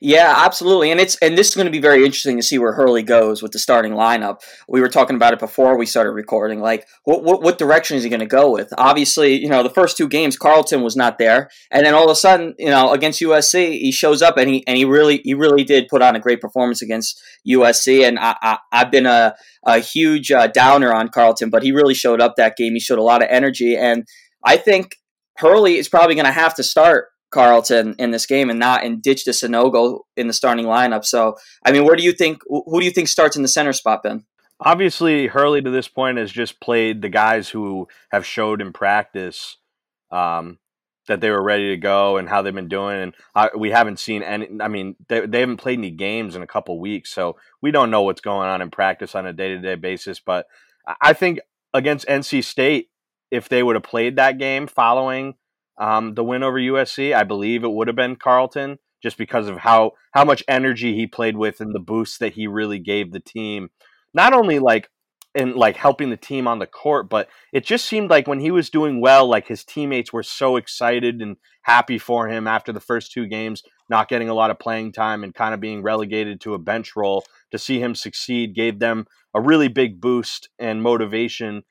yeah, 0.00 0.34
absolutely, 0.38 0.90
and 0.90 1.00
it's 1.00 1.16
and 1.16 1.36
this 1.36 1.48
is 1.48 1.54
going 1.54 1.66
to 1.66 1.70
be 1.70 1.80
very 1.80 2.04
interesting 2.04 2.36
to 2.36 2.42
see 2.42 2.58
where 2.58 2.72
Hurley 2.72 3.02
goes 3.02 3.42
with 3.42 3.52
the 3.52 3.58
starting 3.58 3.92
lineup. 3.92 4.40
We 4.68 4.80
were 4.80 4.88
talking 4.88 5.16
about 5.16 5.32
it 5.32 5.38
before 5.38 5.76
we 5.76 5.86
started 5.86 6.12
recording. 6.12 6.60
Like, 6.60 6.86
what 7.04 7.22
what, 7.22 7.42
what 7.42 7.58
direction 7.58 7.96
is 7.96 8.02
he 8.02 8.08
going 8.08 8.20
to 8.20 8.26
go 8.26 8.50
with? 8.50 8.72
Obviously, 8.78 9.38
you 9.38 9.48
know, 9.48 9.62
the 9.62 9.70
first 9.70 9.96
two 9.96 10.08
games 10.08 10.36
Carlton 10.36 10.82
was 10.82 10.96
not 10.96 11.18
there, 11.18 11.50
and 11.70 11.84
then 11.84 11.94
all 11.94 12.04
of 12.04 12.10
a 12.10 12.14
sudden, 12.14 12.54
you 12.58 12.70
know, 12.70 12.92
against 12.92 13.20
USC, 13.20 13.78
he 13.78 13.92
shows 13.92 14.22
up 14.22 14.36
and 14.36 14.48
he 14.48 14.64
and 14.66 14.76
he 14.76 14.84
really 14.84 15.20
he 15.24 15.34
really 15.34 15.64
did 15.64 15.88
put 15.88 16.02
on 16.02 16.16
a 16.16 16.20
great 16.20 16.40
performance 16.40 16.82
against 16.82 17.20
USC. 17.48 18.06
And 18.06 18.18
I, 18.18 18.36
I 18.42 18.58
have 18.72 18.90
been 18.90 19.06
a 19.06 19.34
a 19.66 19.78
huge 19.80 20.30
uh, 20.30 20.46
downer 20.46 20.92
on 20.92 21.08
Carlton, 21.08 21.50
but 21.50 21.62
he 21.62 21.72
really 21.72 21.94
showed 21.94 22.20
up 22.20 22.36
that 22.36 22.56
game. 22.56 22.74
He 22.74 22.80
showed 22.80 22.98
a 22.98 23.02
lot 23.02 23.22
of 23.22 23.28
energy, 23.30 23.76
and 23.76 24.06
I 24.44 24.56
think 24.56 24.96
Hurley 25.38 25.76
is 25.76 25.88
probably 25.88 26.14
going 26.14 26.26
to 26.26 26.32
have 26.32 26.54
to 26.54 26.62
start 26.62 27.08
Carlton 27.30 27.94
in 27.98 28.10
this 28.10 28.26
game 28.26 28.50
and 28.50 28.58
not 28.58 28.84
and 28.84 29.02
ditch 29.02 29.24
the 29.24 29.30
Sanogo 29.30 30.00
in 30.16 30.26
the 30.26 30.32
starting 30.32 30.66
lineup. 30.66 31.04
So, 31.04 31.36
I 31.64 31.72
mean, 31.72 31.84
where 31.84 31.96
do 31.96 32.02
you 32.02 32.12
think 32.12 32.42
who 32.48 32.80
do 32.80 32.84
you 32.84 32.90
think 32.90 33.08
starts 33.08 33.36
in 33.36 33.42
the 33.42 33.48
center 33.48 33.72
spot, 33.72 34.02
Ben? 34.02 34.24
Obviously, 34.60 35.26
Hurley 35.26 35.62
to 35.62 35.70
this 35.70 35.88
point 35.88 36.18
has 36.18 36.30
just 36.30 36.60
played 36.60 37.00
the 37.00 37.08
guys 37.08 37.48
who 37.48 37.88
have 38.10 38.26
showed 38.26 38.60
in 38.60 38.72
practice 38.72 39.56
um, 40.10 40.58
that 41.08 41.20
they 41.20 41.30
were 41.30 41.42
ready 41.42 41.70
to 41.70 41.76
go 41.78 42.18
and 42.18 42.28
how 42.28 42.42
they've 42.42 42.54
been 42.54 42.68
doing. 42.68 43.14
And 43.34 43.50
we 43.56 43.70
haven't 43.70 43.98
seen 43.98 44.22
any. 44.22 44.48
I 44.60 44.68
mean, 44.68 44.96
they, 45.08 45.24
they 45.24 45.40
haven't 45.40 45.56
played 45.56 45.78
any 45.78 45.90
games 45.90 46.36
in 46.36 46.42
a 46.42 46.46
couple 46.46 46.78
weeks, 46.78 47.10
so 47.10 47.36
we 47.62 47.70
don't 47.70 47.90
know 47.90 48.02
what's 48.02 48.20
going 48.20 48.48
on 48.48 48.60
in 48.60 48.70
practice 48.70 49.14
on 49.14 49.26
a 49.26 49.32
day 49.32 49.48
to 49.48 49.58
day 49.58 49.76
basis. 49.76 50.20
But 50.20 50.46
I 51.00 51.14
think 51.14 51.40
against 51.72 52.06
NC 52.06 52.44
State, 52.44 52.90
if 53.30 53.48
they 53.48 53.62
would 53.62 53.76
have 53.76 53.82
played 53.82 54.16
that 54.16 54.38
game 54.38 54.66
following 54.66 55.34
um, 55.80 56.14
the 56.14 56.22
win 56.22 56.44
over 56.44 56.58
USC. 56.58 57.12
I 57.14 57.24
believe 57.24 57.64
it 57.64 57.72
would 57.72 57.88
have 57.88 57.96
been 57.96 58.14
Carlton 58.14 58.78
just 59.02 59.16
because 59.16 59.48
of 59.48 59.56
how 59.56 59.92
how 60.12 60.24
much 60.24 60.44
energy 60.46 60.94
he 60.94 61.06
played 61.06 61.36
with 61.36 61.60
and 61.60 61.74
the 61.74 61.80
boost 61.80 62.20
that 62.20 62.34
he 62.34 62.46
really 62.46 62.78
gave 62.78 63.10
the 63.10 63.20
team. 63.20 63.70
Not 64.14 64.32
only 64.32 64.58
like 64.58 64.88
in 65.34 65.54
like 65.54 65.76
helping 65.76 66.10
the 66.10 66.16
team 66.16 66.46
on 66.46 66.58
the 66.58 66.66
court, 66.66 67.08
but 67.08 67.28
it 67.52 67.64
just 67.64 67.86
seemed 67.86 68.10
like 68.10 68.26
when 68.26 68.40
he 68.40 68.50
was 68.50 68.68
doing 68.68 69.00
well, 69.00 69.28
like 69.28 69.46
his 69.46 69.64
teammates 69.64 70.12
were 70.12 70.22
so 70.22 70.56
excited 70.56 71.22
and 71.22 71.36
happy 71.62 71.98
for 71.98 72.28
him 72.28 72.46
after 72.46 72.72
the 72.72 72.80
first 72.80 73.12
two 73.12 73.26
games, 73.26 73.62
not 73.88 74.08
getting 74.08 74.28
a 74.28 74.34
lot 74.34 74.50
of 74.50 74.58
playing 74.58 74.92
time 74.92 75.24
and 75.24 75.34
kind 75.34 75.54
of 75.54 75.60
being 75.60 75.82
relegated 75.82 76.40
to 76.40 76.54
a 76.54 76.58
bench 76.58 76.94
role. 76.96 77.24
To 77.52 77.58
see 77.58 77.80
him 77.80 77.94
succeed 77.94 78.54
gave 78.54 78.78
them 78.78 79.06
a 79.34 79.40
really 79.40 79.68
big 79.68 80.00
boost 80.00 80.48
and 80.58 80.82
motivation. 80.82 81.62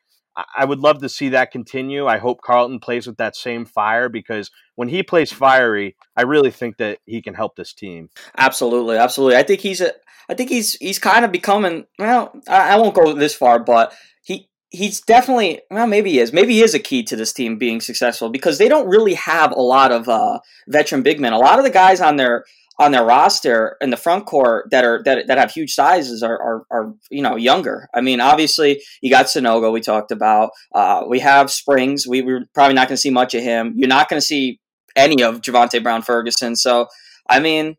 I 0.57 0.65
would 0.65 0.79
love 0.79 1.01
to 1.01 1.09
see 1.09 1.29
that 1.29 1.51
continue. 1.51 2.07
I 2.07 2.17
hope 2.17 2.41
Carlton 2.41 2.79
plays 2.79 3.07
with 3.07 3.17
that 3.17 3.35
same 3.35 3.65
fire 3.65 4.09
because 4.09 4.51
when 4.75 4.89
he 4.89 5.03
plays 5.03 5.31
fiery, 5.31 5.95
I 6.15 6.23
really 6.23 6.51
think 6.51 6.77
that 6.77 6.99
he 7.05 7.21
can 7.21 7.33
help 7.33 7.55
this 7.55 7.73
team. 7.73 8.09
Absolutely, 8.37 8.97
absolutely. 8.97 9.37
I 9.37 9.43
think 9.43 9.61
he's 9.61 9.81
a, 9.81 9.93
I 10.29 10.35
think 10.35 10.49
he's 10.49 10.73
he's 10.75 10.99
kind 10.99 11.25
of 11.25 11.31
becoming. 11.31 11.85
Well, 11.97 12.33
I, 12.47 12.73
I 12.73 12.75
won't 12.77 12.95
go 12.95 13.13
this 13.13 13.35
far, 13.35 13.59
but 13.59 13.93
he 14.23 14.49
he's 14.69 15.01
definitely 15.01 15.61
well 15.71 15.87
maybe 15.87 16.11
he 16.11 16.19
is 16.19 16.31
maybe 16.31 16.53
he 16.53 16.61
is 16.61 16.75
a 16.75 16.79
key 16.79 17.03
to 17.03 17.15
this 17.15 17.33
team 17.33 17.57
being 17.57 17.81
successful 17.81 18.29
because 18.29 18.59
they 18.59 18.69
don't 18.69 18.87
really 18.87 19.15
have 19.15 19.51
a 19.51 19.61
lot 19.61 19.91
of 19.91 20.07
uh, 20.07 20.39
veteran 20.67 21.01
big 21.01 21.19
men. 21.19 21.33
A 21.33 21.39
lot 21.39 21.57
of 21.57 21.65
the 21.65 21.71
guys 21.71 21.99
on 22.01 22.15
their 22.17 22.45
on 22.79 22.93
their 22.93 23.03
roster 23.03 23.75
in 23.81 23.89
the 23.89 23.97
front 23.97 24.25
court 24.25 24.69
that 24.71 24.85
are 24.85 25.03
that, 25.03 25.27
that 25.27 25.37
have 25.37 25.51
huge 25.51 25.73
sizes 25.73 26.23
are, 26.23 26.41
are, 26.41 26.63
are 26.71 26.93
you 27.11 27.21
know 27.21 27.35
younger. 27.35 27.89
I 27.93 27.99
mean, 28.01 28.21
obviously 28.21 28.81
you 29.01 29.11
got 29.11 29.25
Sanogo 29.25 29.71
we 29.71 29.81
talked 29.81 30.11
about. 30.11 30.51
Uh, 30.73 31.03
we 31.07 31.19
have 31.19 31.51
Springs. 31.51 32.07
We, 32.07 32.21
we're 32.21 32.45
probably 32.53 32.75
not 32.75 32.87
going 32.87 32.95
to 32.95 33.01
see 33.01 33.09
much 33.09 33.35
of 33.35 33.43
him. 33.43 33.73
You're 33.75 33.89
not 33.89 34.09
going 34.09 34.19
to 34.19 34.25
see 34.25 34.59
any 34.95 35.21
of 35.21 35.41
Javonte 35.41 35.83
Brown 35.83 36.01
Ferguson. 36.01 36.55
So 36.55 36.87
I 37.29 37.41
mean, 37.41 37.75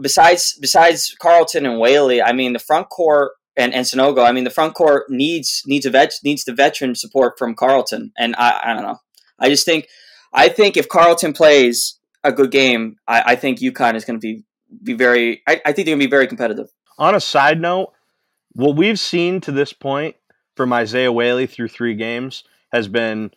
besides 0.00 0.58
besides 0.60 1.14
Carlton 1.20 1.66
and 1.66 1.78
Whaley, 1.78 2.22
I 2.22 2.32
mean 2.32 2.54
the 2.54 2.58
front 2.58 2.88
court 2.88 3.32
and, 3.54 3.74
and 3.74 3.84
Sanogo, 3.84 4.26
I 4.26 4.32
mean 4.32 4.44
the 4.44 4.50
front 4.50 4.74
court 4.74 5.10
needs 5.10 5.62
needs 5.66 5.84
a 5.84 5.90
vet 5.90 6.14
needs 6.24 6.44
the 6.44 6.54
veteran 6.54 6.94
support 6.94 7.38
from 7.38 7.54
Carlton. 7.54 8.12
And 8.16 8.34
I, 8.36 8.60
I 8.64 8.74
don't 8.74 8.82
know. 8.82 8.98
I 9.38 9.50
just 9.50 9.66
think 9.66 9.88
I 10.32 10.48
think 10.48 10.78
if 10.78 10.88
Carlton 10.88 11.34
plays 11.34 11.97
a 12.24 12.32
good 12.32 12.50
game, 12.50 12.96
I, 13.06 13.22
I 13.26 13.36
think 13.36 13.58
UConn 13.60 13.94
is 13.94 14.04
going 14.04 14.20
to 14.20 14.22
be 14.22 14.44
be 14.82 14.94
very. 14.94 15.42
I, 15.46 15.60
I 15.64 15.72
think 15.72 15.86
they're 15.86 15.96
going 15.96 16.00
to 16.00 16.06
be 16.06 16.10
very 16.10 16.26
competitive. 16.26 16.68
On 16.98 17.14
a 17.14 17.20
side 17.20 17.60
note, 17.60 17.92
what 18.52 18.76
we've 18.76 18.98
seen 18.98 19.40
to 19.42 19.52
this 19.52 19.72
point 19.72 20.16
from 20.56 20.72
Isaiah 20.72 21.12
Whaley 21.12 21.46
through 21.46 21.68
three 21.68 21.94
games 21.94 22.44
has 22.72 22.88
been. 22.88 23.30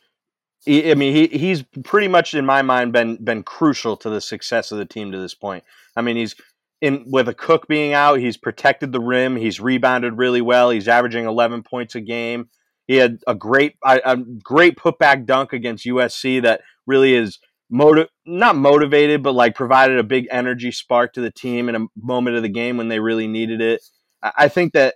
I 0.67 0.93
mean, 0.93 1.15
he, 1.15 1.25
he's 1.25 1.63
pretty 1.83 2.07
much 2.07 2.35
in 2.35 2.45
my 2.45 2.61
mind 2.61 2.93
been 2.93 3.15
been 3.17 3.41
crucial 3.41 3.97
to 3.97 4.09
the 4.11 4.21
success 4.21 4.71
of 4.71 4.77
the 4.77 4.85
team 4.85 5.11
to 5.11 5.17
this 5.17 5.33
point. 5.33 5.63
I 5.95 6.01
mean, 6.01 6.17
he's 6.17 6.35
in 6.81 7.05
with 7.07 7.27
Akok 7.27 7.67
being 7.67 7.93
out, 7.93 8.19
he's 8.19 8.37
protected 8.37 8.91
the 8.91 8.99
rim, 8.99 9.35
he's 9.35 9.59
rebounded 9.59 10.17
really 10.17 10.41
well, 10.41 10.69
he's 10.69 10.87
averaging 10.87 11.25
11 11.25 11.63
points 11.63 11.95
a 11.95 12.01
game. 12.01 12.49
He 12.87 12.97
had 12.97 13.19
a 13.25 13.35
great 13.35 13.75
a 13.85 14.17
great 14.17 14.75
putback 14.75 15.25
dunk 15.25 15.53
against 15.53 15.85
USC 15.85 16.41
that 16.43 16.61
really 16.85 17.13
is 17.13 17.39
motive 17.71 18.09
not 18.25 18.55
motivated 18.55 19.23
but 19.23 19.33
like 19.33 19.55
provided 19.55 19.97
a 19.97 20.03
big 20.03 20.27
energy 20.29 20.71
spark 20.71 21.13
to 21.13 21.21
the 21.21 21.31
team 21.31 21.69
in 21.69 21.75
a 21.75 21.87
moment 21.95 22.35
of 22.35 22.43
the 22.43 22.49
game 22.49 22.77
when 22.77 22.89
they 22.89 22.99
really 22.99 23.27
needed 23.27 23.61
it. 23.61 23.81
I 24.21 24.49
think 24.49 24.73
that 24.73 24.95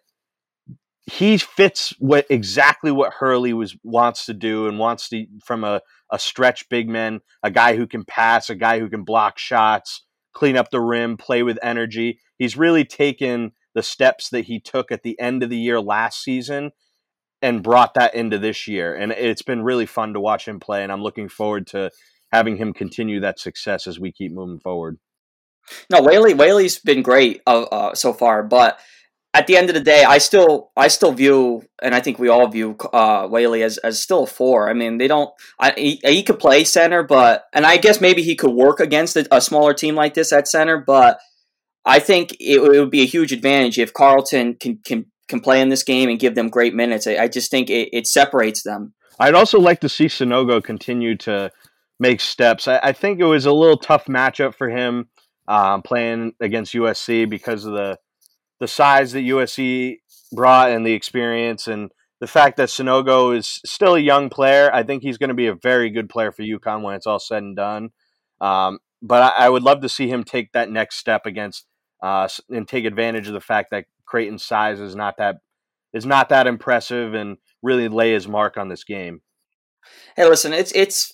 he 1.08 1.38
fits 1.38 1.94
what 2.00 2.26
exactly 2.30 2.92
what 2.92 3.14
hurley 3.14 3.54
was 3.54 3.78
wants 3.84 4.26
to 4.26 4.34
do 4.34 4.68
and 4.68 4.80
wants 4.80 5.10
to 5.10 5.26
from 5.44 5.64
a, 5.64 5.82
a 6.12 6.20
stretch 6.20 6.68
big 6.70 6.90
man 6.90 7.22
a 7.44 7.52
guy 7.52 7.76
who 7.76 7.88
can 7.88 8.04
pass 8.04 8.50
a 8.50 8.56
guy 8.56 8.80
who 8.80 8.90
can 8.90 9.04
block 9.04 9.38
shots 9.38 10.06
clean 10.36 10.58
up 10.58 10.70
the 10.70 10.82
rim 10.82 11.18
play 11.18 11.42
with 11.42 11.58
energy. 11.64 12.20
He's 12.38 12.58
really 12.58 12.86
taken 12.86 13.54
the 13.74 13.82
steps 13.82 14.30
that 14.30 14.46
he 14.46 14.60
took 14.60 14.92
at 14.92 15.02
the 15.02 15.20
end 15.20 15.42
of 15.42 15.50
the 15.50 15.58
year 15.58 15.82
last 15.82 16.22
season 16.22 16.72
and 17.42 17.64
brought 17.64 17.94
that 17.96 18.16
into 18.16 18.38
this 18.40 18.68
year 18.68 18.96
and 18.96 19.12
it's 19.12 19.42
been 19.42 19.62
really 19.62 19.86
fun 19.86 20.14
to 20.14 20.22
watch 20.22 20.48
him 20.48 20.58
play 20.58 20.82
and 20.82 20.92
i'm 20.92 21.04
looking 21.04 21.28
forward 21.28 21.68
to 21.68 21.92
having 22.36 22.58
him 22.58 22.74
continue 22.74 23.22
that 23.22 23.40
success 23.40 23.88
as 23.88 24.00
we 24.00 24.12
keep 24.12 24.34
moving 24.34 24.60
forward. 24.60 24.98
No, 25.90 26.02
Whaley 26.02 26.34
Whaley's 26.34 26.80
been 26.80 27.02
great 27.02 27.42
uh, 27.48 27.64
uh, 27.64 27.96
so 27.96 28.14
far, 28.14 28.44
but 28.44 28.80
at 29.34 29.48
the 29.48 29.58
end 29.58 29.70
of 29.70 29.74
the 29.74 29.82
day, 29.82 30.04
I 30.04 30.20
still 30.20 30.72
I 30.78 30.90
still 30.90 31.12
view, 31.12 31.64
and 31.82 31.96
I 31.96 32.02
think 32.02 32.20
we 32.20 32.30
all 32.30 32.48
view 32.48 32.78
uh, 32.94 33.28
Whaley 33.28 33.64
as, 33.64 33.78
as 33.80 34.02
still 34.02 34.24
a 34.24 34.28
four. 34.28 34.70
I 34.70 34.74
mean, 34.74 34.98
they 34.98 35.08
don't. 35.08 35.32
I, 35.60 35.72
he, 35.72 36.00
he 36.04 36.24
could 36.24 36.40
play 36.40 36.64
center, 36.66 37.04
but 37.04 37.46
and 37.54 37.66
I 37.66 37.78
guess 37.78 38.00
maybe 38.00 38.22
he 38.22 38.36
could 38.36 38.52
work 38.52 38.80
against 38.80 39.16
a, 39.16 39.28
a 39.32 39.42
smaller 39.42 39.74
team 39.74 39.96
like 39.96 40.14
this 40.14 40.32
at 40.32 40.48
center, 40.48 40.78
but 40.78 41.20
I 41.86 42.00
think 42.00 42.34
it, 42.40 42.62
it, 42.62 42.80
would 42.80 42.92
be 42.92 43.02
a 43.02 43.08
huge 43.08 43.32
advantage 43.32 43.80
if 43.80 43.94
Carlton 43.94 44.56
can 44.56 44.80
can 44.86 45.06
can 45.28 45.40
play 45.40 45.62
in 45.62 45.70
this 45.70 45.84
game 45.84 46.10
and 46.10 46.20
give 46.20 46.36
them 46.36 46.50
great 46.50 46.76
minutes. 46.76 47.08
I, 47.08 47.16
I 47.18 47.28
just 47.28 47.50
think 47.50 47.70
it, 47.70 47.90
it 47.92 48.08
separates 48.08 48.62
them. 48.62 48.94
I'd 49.20 49.36
also 49.36 49.60
like 49.60 49.80
to 49.82 49.90
see 49.90 50.06
Sanogo 50.06 50.64
continue 50.64 51.16
to 51.18 51.52
make 52.00 52.20
steps. 52.22 52.68
I, 52.68 52.80
I, 52.82 52.92
think 52.92 53.20
it 53.20 53.26
was 53.26 53.46
a 53.46 53.52
little 53.52 53.78
tough 53.78 54.06
matchup 54.06 54.56
for 54.56 54.70
him 54.70 55.10
um, 55.48 55.82
playing 55.82 56.34
against 56.42 56.74
USC 56.74 57.30
because 57.30 57.66
of 57.66 57.74
the 57.74 57.98
the 58.60 58.68
size 58.68 59.12
that 59.12 59.20
USC 59.20 59.98
brought 60.32 60.72
and 60.72 60.86
the 60.86 60.94
experience 60.94 61.68
and 61.68 61.92
the 62.22 62.28
fact 62.28 62.58
that 62.58 62.70
Sanogo 62.70 63.36
is 63.36 63.60
still 63.66 63.96
a 63.96 64.00
young 64.00 64.30
player. 64.30 64.74
I 64.74 64.84
think 64.84 65.04
he's 65.04 65.18
going 65.18 65.30
to 65.30 65.34
be 65.34 65.48
a 65.48 65.56
very 65.56 65.90
good 65.90 66.10
player 66.10 66.32
for 66.32 66.42
UConn 66.42 66.82
when 66.82 66.96
it's 66.96 67.06
all 67.06 67.20
said 67.20 67.44
and 67.44 67.56
done. 67.56 67.90
Um, 68.40 68.80
but 69.02 69.22
I, 69.22 69.46
I, 69.46 69.50
would 69.50 69.64
love 69.64 69.82
to 69.82 69.90
see 69.90 70.08
him 70.08 70.24
take 70.24 70.52
that 70.54 70.70
next 70.70 70.98
step 70.98 71.26
against 71.26 71.66
uh, 72.02 72.28
and 72.50 72.68
take 72.68 72.86
advantage 72.86 73.28
of 73.28 73.34
the 73.34 73.42
fact 73.42 73.72
that 73.72 73.86
Creighton's 74.06 74.44
size 74.44 74.80
is 74.80 74.96
not 74.96 75.18
that 75.18 75.38
is 75.94 76.06
not 76.06 76.30
that 76.30 76.48
impressive 76.48 77.14
and 77.14 77.38
really 77.62 77.88
lay 77.88 78.14
his 78.14 78.28
mark 78.28 78.58
on 78.58 78.68
this 78.68 78.84
game. 78.84 79.22
Hey, 80.16 80.28
listen, 80.28 80.54
it's 80.54 80.72
it's 80.74 81.14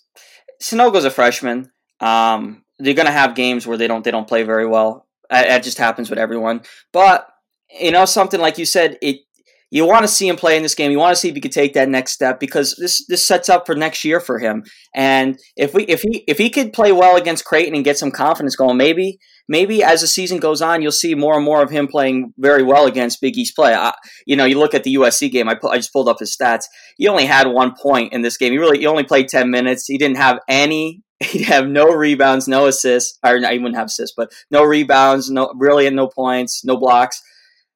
Sanogo's 0.62 1.06
a 1.06 1.12
freshman. 1.12 1.72
Um, 2.00 2.63
they're 2.80 2.94
gonna 2.94 3.12
have 3.12 3.36
games 3.36 3.68
where 3.68 3.77
they 3.77 3.88
don't 3.88 4.03
they 4.03 4.12
don't 4.12 4.27
play 4.27 4.44
very 4.44 4.65
well. 4.65 5.08
It, 5.30 5.63
just 5.63 5.77
happens 5.77 6.10
with 6.10 6.20
everyone. 6.20 6.62
But 6.91 7.27
you 7.80 7.91
know 7.91 8.06
something 8.06 8.39
like 8.39 8.58
you 8.58 8.65
said, 8.65 8.98
it 9.01 9.22
you 9.72 9.86
want 9.86 10.04
to 10.04 10.08
see 10.10 10.28
him 10.28 10.36
play 10.36 10.58
in 10.58 10.63
this 10.63 10.75
game. 10.75 10.92
You 10.92 11.00
want 11.00 11.16
to 11.16 11.20
see 11.20 11.30
if 11.30 11.36
he 11.36 11.40
could 11.40 11.54
take 11.54 11.74
that 11.74 11.88
next 11.88 12.12
step 12.12 12.42
because 12.42 12.75
this 12.78 13.06
this 13.08 13.25
sets 13.25 13.48
up 13.48 13.66
for 13.66 13.74
next 13.74 14.04
year 14.04 14.20
for 14.20 14.38
him. 14.38 14.63
And 14.94 15.40
if 15.56 15.74
we 15.74 15.84
if 15.86 16.01
he 16.01 16.25
if 16.28 16.38
he 16.38 16.50
could 16.50 16.74
play 16.74 16.92
well 16.92 17.16
against 17.16 17.46
Creighton 17.46 17.74
and 17.74 17.84
get 17.84 17.98
some 17.98 18.12
confidence 18.12 18.58
going, 18.58 18.75
maybe 18.75 19.18
maybe 19.48 19.82
as 19.82 20.01
the 20.01 20.08
season 20.08 20.40
goes 20.40 20.62
on, 20.62 20.82
you'll 20.82 20.92
see 20.92 21.16
more 21.16 21.36
and 21.36 21.46
more 21.46 21.63
of 21.63 21.72
him 21.72 21.88
playing 21.88 22.34
very 22.38 22.63
well 22.63 22.86
against 22.86 23.22
Big 23.22 23.38
East 23.38 23.56
play. 23.56 23.74
I, 23.74 23.94
you 24.25 24.36
know, 24.36 24.46
you 24.46 24.60
look 24.60 24.74
at 24.74 24.84
the 24.84 24.96
USC 24.96 25.32
game. 25.32 25.48
I, 25.48 25.56
pu- 25.56 25.70
I 25.70 25.78
just 25.78 25.94
pulled 25.94 26.10
up 26.10 26.20
his 26.20 26.36
stats. 26.36 26.66
He 26.98 27.08
only 27.08 27.25
had 27.25 27.48
one 27.48 27.74
point 27.74 28.12
in 28.12 28.24
this 28.24 28.38
game. 28.38 28.51
He 28.51 28.58
really 28.58 28.80
he 28.80 28.88
only 28.88 29.06
played 29.06 29.30
ten 29.30 29.50
minutes. 29.50 29.86
He 29.86 29.98
didn't 29.98 30.18
have 30.18 30.40
any. 30.50 31.01
He'd 31.22 31.44
have 31.44 31.68
no 31.68 31.86
rebounds, 31.86 32.48
no 32.48 32.66
assists, 32.66 33.18
or 33.24 33.40
no, 33.40 33.50
he 33.50 33.60
wouldn't 33.60 33.78
have 33.78 33.88
assists, 33.88 34.16
but 34.18 34.34
no 34.50 34.63
rebounds, 34.63 35.30
no 35.30 35.54
really 35.56 35.90
no 35.92 36.08
points, 36.08 36.66
no 36.66 36.78
blocks. 36.78 37.22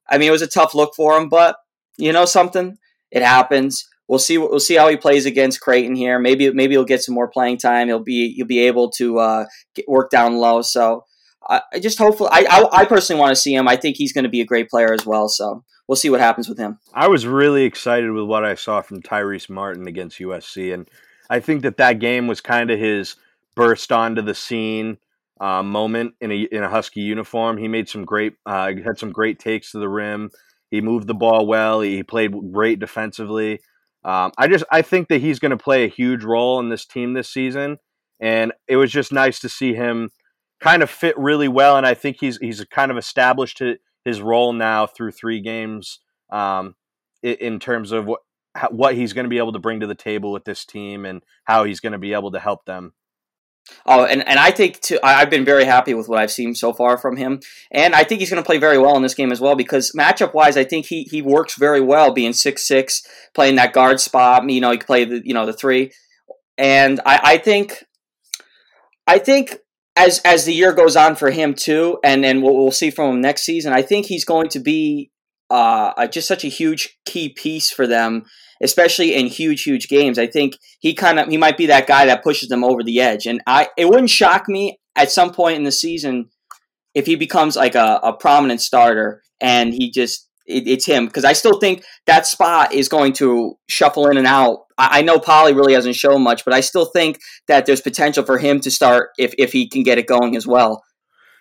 I 0.09 0.17
mean, 0.17 0.27
it 0.27 0.31
was 0.31 0.41
a 0.41 0.47
tough 0.47 0.75
look 0.75 0.93
for 0.95 1.17
him, 1.17 1.29
but 1.29 1.55
you 1.97 2.11
know 2.11 2.25
something, 2.25 2.77
it 3.11 3.23
happens. 3.23 3.87
We'll 4.07 4.19
see. 4.19 4.37
We'll 4.37 4.59
see 4.59 4.75
how 4.75 4.87
he 4.87 4.97
plays 4.97 5.25
against 5.25 5.61
Creighton 5.61 5.95
here. 5.95 6.19
Maybe 6.19 6.51
maybe 6.51 6.75
he'll 6.75 6.85
get 6.85 7.01
some 7.01 7.15
more 7.15 7.27
playing 7.27 7.57
time. 7.57 7.87
He'll 7.87 8.03
be 8.03 8.33
he'll 8.33 8.45
be 8.45 8.59
able 8.59 8.91
to 8.91 9.19
uh, 9.19 9.45
get, 9.73 9.87
work 9.87 10.11
down 10.11 10.35
low. 10.35 10.61
So 10.61 11.05
I, 11.47 11.61
just 11.81 11.97
hopefully, 11.97 12.29
I, 12.31 12.45
I, 12.49 12.81
I 12.81 12.85
personally 12.85 13.19
want 13.19 13.31
to 13.31 13.35
see 13.35 13.53
him. 13.53 13.67
I 13.67 13.75
think 13.75 13.97
he's 13.97 14.13
going 14.13 14.23
to 14.23 14.29
be 14.29 14.41
a 14.41 14.45
great 14.45 14.69
player 14.69 14.93
as 14.93 15.05
well. 15.05 15.27
So 15.27 15.63
we'll 15.87 15.95
see 15.95 16.09
what 16.09 16.19
happens 16.19 16.47
with 16.47 16.57
him. 16.57 16.79
I 16.93 17.07
was 17.07 17.25
really 17.25 17.63
excited 17.63 18.11
with 18.11 18.25
what 18.25 18.45
I 18.45 18.55
saw 18.55 18.81
from 18.81 19.01
Tyrese 19.01 19.49
Martin 19.49 19.87
against 19.87 20.19
USC, 20.19 20.73
and 20.73 20.87
I 21.29 21.39
think 21.39 21.63
that 21.63 21.77
that 21.77 21.99
game 21.99 22.27
was 22.27 22.41
kind 22.41 22.69
of 22.69 22.79
his 22.79 23.15
burst 23.55 23.91
onto 23.91 24.21
the 24.21 24.35
scene 24.35 24.97
uh, 25.39 25.63
moment 25.63 26.13
in 26.21 26.31
a 26.31 26.41
in 26.43 26.63
a 26.63 26.69
Husky 26.69 27.01
uniform. 27.01 27.57
He 27.57 27.67
made 27.67 27.89
some 27.89 28.05
great 28.05 28.35
uh, 28.45 28.73
had 28.83 28.97
some 28.99 29.11
great 29.11 29.39
takes 29.39 29.71
to 29.71 29.79
the 29.79 29.89
rim. 29.89 30.31
He 30.75 30.81
moved 30.81 31.07
the 31.07 31.13
ball 31.13 31.47
well. 31.47 31.81
He 31.81 32.03
played 32.03 32.33
great 32.51 32.79
defensively. 32.79 33.61
Um, 34.03 34.31
I 34.37 34.47
just 34.47 34.65
I 34.69 34.81
think 34.81 35.07
that 35.07 35.21
he's 35.21 35.39
going 35.39 35.51
to 35.51 35.57
play 35.57 35.85
a 35.85 35.89
huge 35.89 36.23
role 36.23 36.59
in 36.59 36.69
this 36.69 36.85
team 36.85 37.13
this 37.13 37.29
season, 37.29 37.77
and 38.19 38.51
it 38.67 38.75
was 38.75 38.91
just 38.91 39.13
nice 39.13 39.39
to 39.39 39.49
see 39.49 39.73
him 39.73 40.09
kind 40.59 40.83
of 40.83 40.89
fit 40.89 41.17
really 41.17 41.47
well, 41.47 41.77
and 41.77 41.87
I 41.87 41.93
think 41.93 42.17
he's 42.19 42.37
he's 42.37 42.63
kind 42.65 42.91
of 42.91 42.97
established 42.97 43.61
his 44.03 44.21
role 44.21 44.51
now 44.53 44.85
through 44.85 45.11
three 45.11 45.39
games 45.39 45.99
um, 46.29 46.75
in 47.23 47.59
terms 47.59 47.91
of 47.91 48.05
what 48.05 48.19
what 48.69 48.95
he's 48.95 49.13
going 49.13 49.25
to 49.25 49.29
be 49.29 49.37
able 49.37 49.53
to 49.53 49.59
bring 49.59 49.79
to 49.79 49.87
the 49.87 49.95
table 49.95 50.31
with 50.31 50.43
this 50.43 50.65
team 50.65 51.05
and 51.05 51.23
how 51.45 51.63
he's 51.63 51.79
going 51.79 51.93
to 51.93 51.99
be 51.99 52.13
able 52.13 52.31
to 52.31 52.39
help 52.39 52.65
them. 52.65 52.93
Oh, 53.85 54.05
and, 54.05 54.27
and 54.27 54.39
I 54.39 54.51
think 54.51 54.79
too, 54.81 54.99
I've 55.03 55.29
been 55.29 55.45
very 55.45 55.65
happy 55.65 55.93
with 55.93 56.07
what 56.07 56.19
I've 56.19 56.31
seen 56.31 56.55
so 56.55 56.73
far 56.73 56.97
from 56.97 57.17
him, 57.17 57.39
and 57.71 57.95
I 57.95 58.03
think 58.03 58.19
he's 58.19 58.29
going 58.29 58.41
to 58.41 58.45
play 58.45 58.57
very 58.57 58.77
well 58.77 58.95
in 58.95 59.03
this 59.03 59.13
game 59.13 59.31
as 59.31 59.41
well 59.41 59.55
because 59.55 59.91
matchup 59.91 60.33
wise, 60.33 60.57
I 60.57 60.63
think 60.63 60.85
he 60.87 61.03
he 61.03 61.21
works 61.21 61.55
very 61.55 61.81
well 61.81 62.11
being 62.11 62.33
six 62.33 62.67
six, 62.67 63.03
playing 63.33 63.55
that 63.55 63.73
guard 63.73 63.99
spot. 63.99 64.47
You 64.49 64.61
know, 64.61 64.71
he 64.71 64.77
can 64.77 64.85
play 64.85 65.05
the 65.05 65.21
you 65.23 65.33
know 65.33 65.45
the 65.45 65.53
three, 65.53 65.91
and 66.57 66.99
I 67.05 67.19
I 67.23 67.37
think 67.37 67.85
I 69.07 69.19
think 69.19 69.57
as 69.95 70.19
as 70.25 70.45
the 70.45 70.53
year 70.53 70.73
goes 70.73 70.95
on 70.95 71.15
for 71.15 71.31
him 71.31 71.53
too, 71.53 71.99
and 72.03 72.23
then 72.23 72.41
what 72.41 72.55
we'll 72.55 72.71
see 72.71 72.91
from 72.91 73.15
him 73.15 73.21
next 73.21 73.43
season, 73.43 73.73
I 73.73 73.81
think 73.81 74.07
he's 74.07 74.25
going 74.25 74.49
to 74.49 74.59
be 74.59 75.11
uh, 75.49 76.07
just 76.07 76.27
such 76.27 76.43
a 76.43 76.49
huge 76.49 76.97
key 77.05 77.29
piece 77.29 77.71
for 77.71 77.87
them, 77.87 78.25
especially 78.61 79.15
in 79.15 79.27
huge, 79.27 79.63
huge 79.63 79.87
games. 79.87 80.17
I 80.17 80.27
think 80.27 80.57
he 80.79 80.93
kind 80.93 81.19
of 81.19 81.27
he 81.27 81.37
might 81.37 81.57
be 81.57 81.65
that 81.67 81.87
guy 81.87 82.05
that 82.05 82.23
pushes 82.23 82.49
them 82.49 82.63
over 82.63 82.83
the 82.83 83.01
edge, 83.01 83.25
and 83.25 83.41
I 83.47 83.69
it 83.77 83.89
wouldn't 83.89 84.09
shock 84.09 84.47
me 84.47 84.79
at 84.95 85.11
some 85.11 85.33
point 85.33 85.57
in 85.57 85.63
the 85.63 85.71
season 85.71 86.29
if 86.93 87.05
he 87.05 87.15
becomes 87.15 87.55
like 87.55 87.75
a, 87.75 87.99
a 88.01 88.13
prominent 88.13 88.61
starter 88.61 89.21
and 89.41 89.73
he 89.73 89.91
just 89.91 90.29
it, 90.47 90.67
it's 90.67 90.85
him 90.85 91.05
because 91.05 91.25
I 91.25 91.33
still 91.33 91.59
think 91.59 91.83
that 92.05 92.25
spot 92.25 92.73
is 92.73 92.87
going 92.87 93.13
to 93.13 93.57
shuffle 93.67 94.07
in 94.07 94.17
and 94.17 94.27
out. 94.27 94.65
I, 94.77 94.99
I 94.99 95.01
know 95.01 95.19
Polley 95.19 95.53
really 95.53 95.73
hasn't 95.73 95.95
shown 95.95 96.23
much, 96.23 96.45
but 96.45 96.53
I 96.53 96.61
still 96.61 96.85
think 96.85 97.19
that 97.47 97.65
there's 97.65 97.81
potential 97.81 98.23
for 98.23 98.37
him 98.37 98.59
to 98.61 98.71
start 98.71 99.09
if 99.17 99.33
if 99.37 99.51
he 99.51 99.67
can 99.67 99.83
get 99.83 99.97
it 99.97 100.07
going 100.07 100.35
as 100.35 100.47
well. 100.47 100.83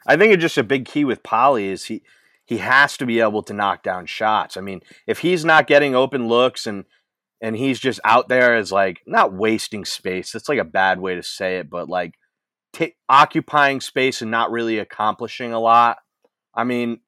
I 0.06 0.16
think 0.16 0.32
it's 0.32 0.42
just 0.42 0.58
a 0.58 0.64
big 0.64 0.84
key 0.84 1.04
with 1.04 1.22
Polley 1.22 1.68
is 1.68 1.84
he 1.84 2.02
he 2.44 2.58
has 2.58 2.96
to 2.98 3.06
be 3.06 3.20
able 3.20 3.42
to 3.44 3.54
knock 3.54 3.82
down 3.82 4.06
shots. 4.06 4.56
I 4.56 4.60
mean, 4.60 4.82
if 5.06 5.20
he's 5.20 5.44
not 5.44 5.66
getting 5.66 5.94
open 5.94 6.28
looks 6.28 6.66
and 6.66 6.84
and 7.44 7.54
he's 7.54 7.78
just 7.78 8.00
out 8.04 8.30
there 8.30 8.56
as 8.56 8.72
like 8.72 9.02
not 9.06 9.34
wasting 9.34 9.84
space. 9.84 10.32
That's 10.32 10.48
like 10.48 10.58
a 10.58 10.64
bad 10.64 10.98
way 10.98 11.14
to 11.14 11.22
say 11.22 11.58
it, 11.58 11.68
but 11.68 11.90
like 11.90 12.14
t- 12.72 12.94
occupying 13.06 13.82
space 13.82 14.22
and 14.22 14.30
not 14.30 14.50
really 14.50 14.78
accomplishing 14.78 15.52
a 15.52 15.60
lot. 15.60 15.98
I 16.54 16.64
mean, 16.64 17.00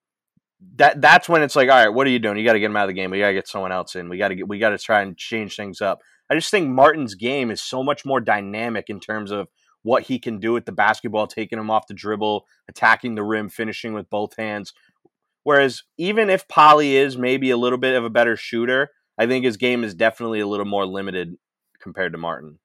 that 0.75 1.01
that's 1.01 1.27
when 1.27 1.43
it's 1.43 1.57
like, 1.57 1.71
all 1.71 1.83
right, 1.83 1.89
what 1.89 2.07
are 2.07 2.11
you 2.11 2.19
doing? 2.19 2.37
You 2.37 2.45
got 2.45 2.53
to 2.53 2.61
get 2.61 2.67
him 2.67 2.77
out 2.77 2.85
of 2.85 2.89
the 2.89 3.01
game. 3.01 3.11
We 3.11 3.21
got 3.21 3.29
to 3.29 3.33
get 3.33 3.49
someone 3.49 3.73
else 3.73 3.97
in. 3.97 4.11
We 4.11 4.19
got 4.19 4.29
to 4.29 4.35
get 4.35 4.47
we 4.47 4.59
got 4.59 4.71
to 4.71 4.79
try 4.79 5.01
and 5.01 5.17
change 5.17 5.57
things 5.57 5.81
up. 5.81 6.01
I 6.29 6.35
just 6.35 6.51
think 6.51 6.69
Martin's 6.69 7.15
game 7.15 7.51
is 7.51 7.63
so 7.63 7.83
much 7.83 8.05
more 8.05 8.21
dynamic 8.21 8.91
in 8.91 9.01
terms 9.01 9.31
of 9.31 9.49
what 9.85 10.03
he 10.03 10.19
can 10.19 10.39
do 10.39 10.53
with 10.53 10.67
the 10.67 10.73
basketball, 10.73 11.29
taking 11.29 11.59
him 11.59 11.71
off 11.71 11.87
the 11.87 11.95
dribble, 11.95 12.45
attacking 12.69 13.15
the 13.15 13.25
rim, 13.25 13.49
finishing 13.49 13.95
with 13.95 14.11
both 14.11 14.37
hands. 14.37 14.75
Whereas 15.45 15.85
even 15.97 16.29
if 16.29 16.47
Polley 16.47 16.97
is 16.97 17.17
maybe 17.17 17.49
a 17.49 17.57
little 17.57 17.79
bit 17.79 17.95
of 17.95 18.05
a 18.05 18.11
better 18.11 18.37
shooter, 18.37 18.91
I 19.19 19.27
think 19.27 19.45
his 19.45 19.57
game 19.57 19.85
is 19.85 19.95
definitely 19.95 20.41
a 20.41 20.47
little 20.47 20.67
more 20.67 20.87
limited 20.87 21.37
compared 21.81 22.13
to 22.13 22.19
Martin. 22.19 22.59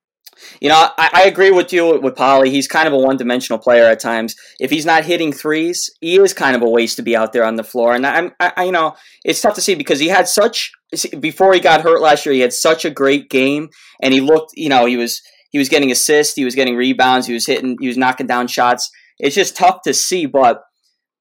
You 0.60 0.70
know, 0.70 0.90
I, 0.98 1.10
I 1.14 1.24
agree 1.24 1.52
with 1.52 1.74
you 1.74 2.00
with 2.00 2.16
Polley. 2.16 2.50
He's 2.50 2.68
kind 2.68 2.88
of 2.88 2.94
a 2.94 2.98
one 2.98 3.18
dimensional 3.18 3.60
player 3.60 3.86
at 3.86 4.00
times. 4.00 4.36
If 4.60 4.72
he's 4.72 4.86
not 4.86 5.06
hitting 5.06 5.34
threes, 5.34 5.90
he 6.00 6.18
is 6.18 6.34
kind 6.34 6.56
of 6.56 6.62
a 6.62 6.70
waste 6.70 6.96
to 6.98 7.04
be 7.04 7.16
out 7.16 7.34
there 7.34 7.44
on 7.44 7.56
the 7.56 7.64
floor. 7.64 7.94
And 7.94 8.08
I'm, 8.08 8.32
I, 8.40 8.64
you 8.64 8.72
know, 8.72 8.96
it's 9.24 9.42
tough 9.42 9.56
to 9.56 9.62
see 9.62 9.76
because 9.76 10.00
he 10.00 10.08
had 10.08 10.28
such 10.28 10.72
before 11.20 11.54
he 11.54 11.60
got 11.60 11.82
hurt 11.82 12.02
last 12.02 12.26
year. 12.26 12.34
He 12.34 12.42
had 12.42 12.54
such 12.54 12.86
a 12.86 12.90
great 12.90 13.30
game, 13.30 13.70
and 14.02 14.14
he 14.14 14.22
looked, 14.22 14.52
you 14.56 14.70
know, 14.70 14.86
he 14.86 14.98
was 14.98 15.22
he 15.52 15.58
was 15.58 15.70
getting 15.70 15.92
assists, 15.92 16.36
he 16.36 16.46
was 16.46 16.56
getting 16.56 16.76
rebounds, 16.76 17.28
he 17.28 17.34
was 17.34 17.46
hitting, 17.46 17.78
he 17.80 17.88
was 17.88 17.98
knocking 17.98 18.28
down 18.28 18.48
shots. 18.48 18.90
It's 19.20 19.36
just 19.36 19.56
tough 19.56 19.82
to 19.84 19.94
see, 19.94 20.26
but 20.26 20.62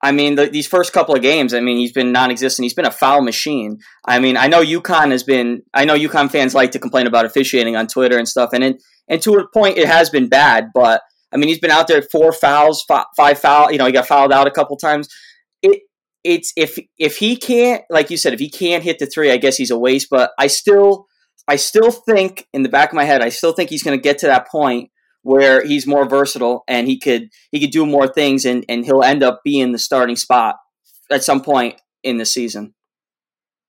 I 0.02 0.12
mean, 0.12 0.36
the, 0.36 0.46
these 0.46 0.66
first 0.66 0.92
couple 0.92 1.14
of 1.14 1.20
games, 1.20 1.52
I 1.52 1.60
mean, 1.60 1.76
he's 1.76 1.92
been 1.92 2.10
non-existent. 2.10 2.64
He's 2.64 2.74
been 2.74 2.86
a 2.86 2.90
foul 2.90 3.22
machine. 3.22 3.78
I 4.06 4.18
mean, 4.18 4.36
I 4.36 4.48
know 4.48 4.62
UConn 4.62 5.10
has 5.10 5.22
been. 5.22 5.62
I 5.74 5.84
know 5.84 5.94
UConn 5.94 6.30
fans 6.30 6.54
like 6.54 6.70
to 6.72 6.78
complain 6.78 7.06
about 7.06 7.26
officiating 7.26 7.76
on 7.76 7.86
Twitter 7.86 8.16
and 8.16 8.26
stuff, 8.26 8.50
and 8.52 8.64
it, 8.64 8.82
and 9.08 9.20
to 9.22 9.34
a 9.34 9.46
point, 9.48 9.76
it 9.76 9.86
has 9.86 10.08
been 10.08 10.28
bad. 10.28 10.68
But 10.74 11.02
I 11.32 11.36
mean, 11.36 11.48
he's 11.48 11.58
been 11.58 11.70
out 11.70 11.86
there 11.86 12.02
four 12.02 12.32
fouls, 12.32 12.82
five, 12.88 13.04
five 13.16 13.38
foul. 13.38 13.70
You 13.70 13.78
know, 13.78 13.86
he 13.86 13.92
got 13.92 14.06
fouled 14.06 14.32
out 14.32 14.46
a 14.46 14.50
couple 14.50 14.76
times. 14.76 15.08
It 15.62 15.82
it's 16.24 16.52
if 16.56 16.78
if 16.98 17.18
he 17.18 17.36
can't, 17.36 17.82
like 17.90 18.10
you 18.10 18.16
said, 18.16 18.32
if 18.32 18.40
he 18.40 18.48
can't 18.48 18.82
hit 18.82 18.98
the 18.98 19.06
three, 19.06 19.30
I 19.30 19.36
guess 19.36 19.56
he's 19.56 19.70
a 19.70 19.78
waste. 19.78 20.08
But 20.10 20.30
I 20.38 20.46
still, 20.46 21.06
I 21.46 21.56
still 21.56 21.90
think 21.90 22.46
in 22.54 22.62
the 22.62 22.68
back 22.70 22.90
of 22.90 22.94
my 22.94 23.04
head, 23.04 23.22
I 23.22 23.28
still 23.28 23.52
think 23.52 23.68
he's 23.68 23.82
going 23.82 23.98
to 23.98 24.02
get 24.02 24.18
to 24.18 24.26
that 24.26 24.48
point 24.48 24.90
where 25.22 25.64
he's 25.64 25.86
more 25.86 26.08
versatile 26.08 26.64
and 26.66 26.86
he 26.86 26.98
could 26.98 27.28
he 27.52 27.60
could 27.60 27.70
do 27.70 27.84
more 27.84 28.08
things 28.08 28.44
and, 28.44 28.64
and 28.68 28.84
he'll 28.84 29.02
end 29.02 29.22
up 29.22 29.40
being 29.44 29.72
the 29.72 29.78
starting 29.78 30.16
spot 30.16 30.56
at 31.10 31.24
some 31.24 31.42
point 31.42 31.80
in 32.02 32.18
the 32.18 32.26
season. 32.26 32.74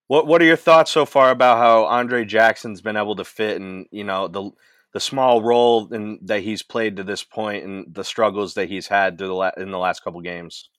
What 0.07 0.27
what 0.27 0.41
are 0.41 0.45
your 0.45 0.57
thoughts 0.57 0.91
so 0.91 1.05
far 1.05 1.31
about 1.31 1.57
how 1.57 1.85
Andre 1.85 2.25
Jackson's 2.25 2.81
been 2.81 2.97
able 2.97 3.15
to 3.15 3.25
fit 3.25 3.59
and 3.59 3.85
you 3.91 4.03
know 4.03 4.27
the 4.27 4.51
the 4.93 4.99
small 4.99 5.41
role 5.41 5.93
in, 5.93 6.19
that 6.23 6.41
he's 6.41 6.63
played 6.63 6.97
to 6.97 7.03
this 7.03 7.23
point 7.23 7.63
and 7.63 7.93
the 7.93 8.03
struggles 8.03 8.55
that 8.55 8.67
he's 8.67 8.87
had 8.87 9.17
the 9.17 9.33
la- 9.33 9.51
in 9.57 9.71
the 9.71 9.77
last 9.77 10.03
couple 10.03 10.19
games? 10.21 10.69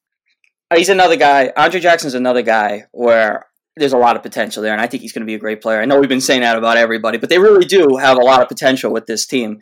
He's 0.75 0.90
another 0.90 1.16
guy. 1.16 1.53
Andre 1.57 1.81
Jackson's 1.81 2.14
another 2.14 2.42
guy 2.42 2.85
where 2.92 3.46
there's 3.77 3.94
a 3.94 3.99
lot 3.99 4.16
of 4.16 4.23
potential 4.23 4.62
there, 4.62 4.73
and 4.73 4.83
I 4.83 4.87
think 4.87 5.03
he's 5.03 5.12
going 5.12 5.23
to 5.23 5.27
be 5.27 5.35
a 5.35 5.38
great 5.38 5.62
player. 5.62 5.81
I 5.81 5.87
know 5.87 5.99
we've 5.99 6.09
been 6.09 6.20
saying 6.20 6.42
that 6.42 6.59
about 6.59 6.77
everybody, 6.77 7.18
but 7.18 7.31
they 7.31 7.38
really 7.38 7.64
do 7.64 7.96
have 7.96 8.18
a 8.18 8.23
lot 8.23 8.42
of 8.42 8.49
potential 8.49 8.92
with 8.92 9.07
this 9.07 9.27
team. 9.27 9.61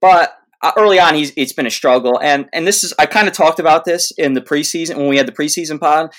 But 0.00 0.36
Uh, 0.62 0.72
early 0.76 1.00
on, 1.00 1.14
he's 1.14 1.32
it's 1.36 1.52
been 1.52 1.66
a 1.66 1.70
struggle, 1.70 2.20
and 2.20 2.48
and 2.52 2.66
this 2.66 2.84
is 2.84 2.94
I 2.98 3.06
kind 3.06 3.26
of 3.26 3.34
talked 3.34 3.58
about 3.58 3.84
this 3.84 4.12
in 4.12 4.34
the 4.34 4.40
preseason 4.40 4.96
when 4.96 5.08
we 5.08 5.16
had 5.16 5.26
the 5.26 5.32
preseason 5.32 5.80
pod. 5.80 6.12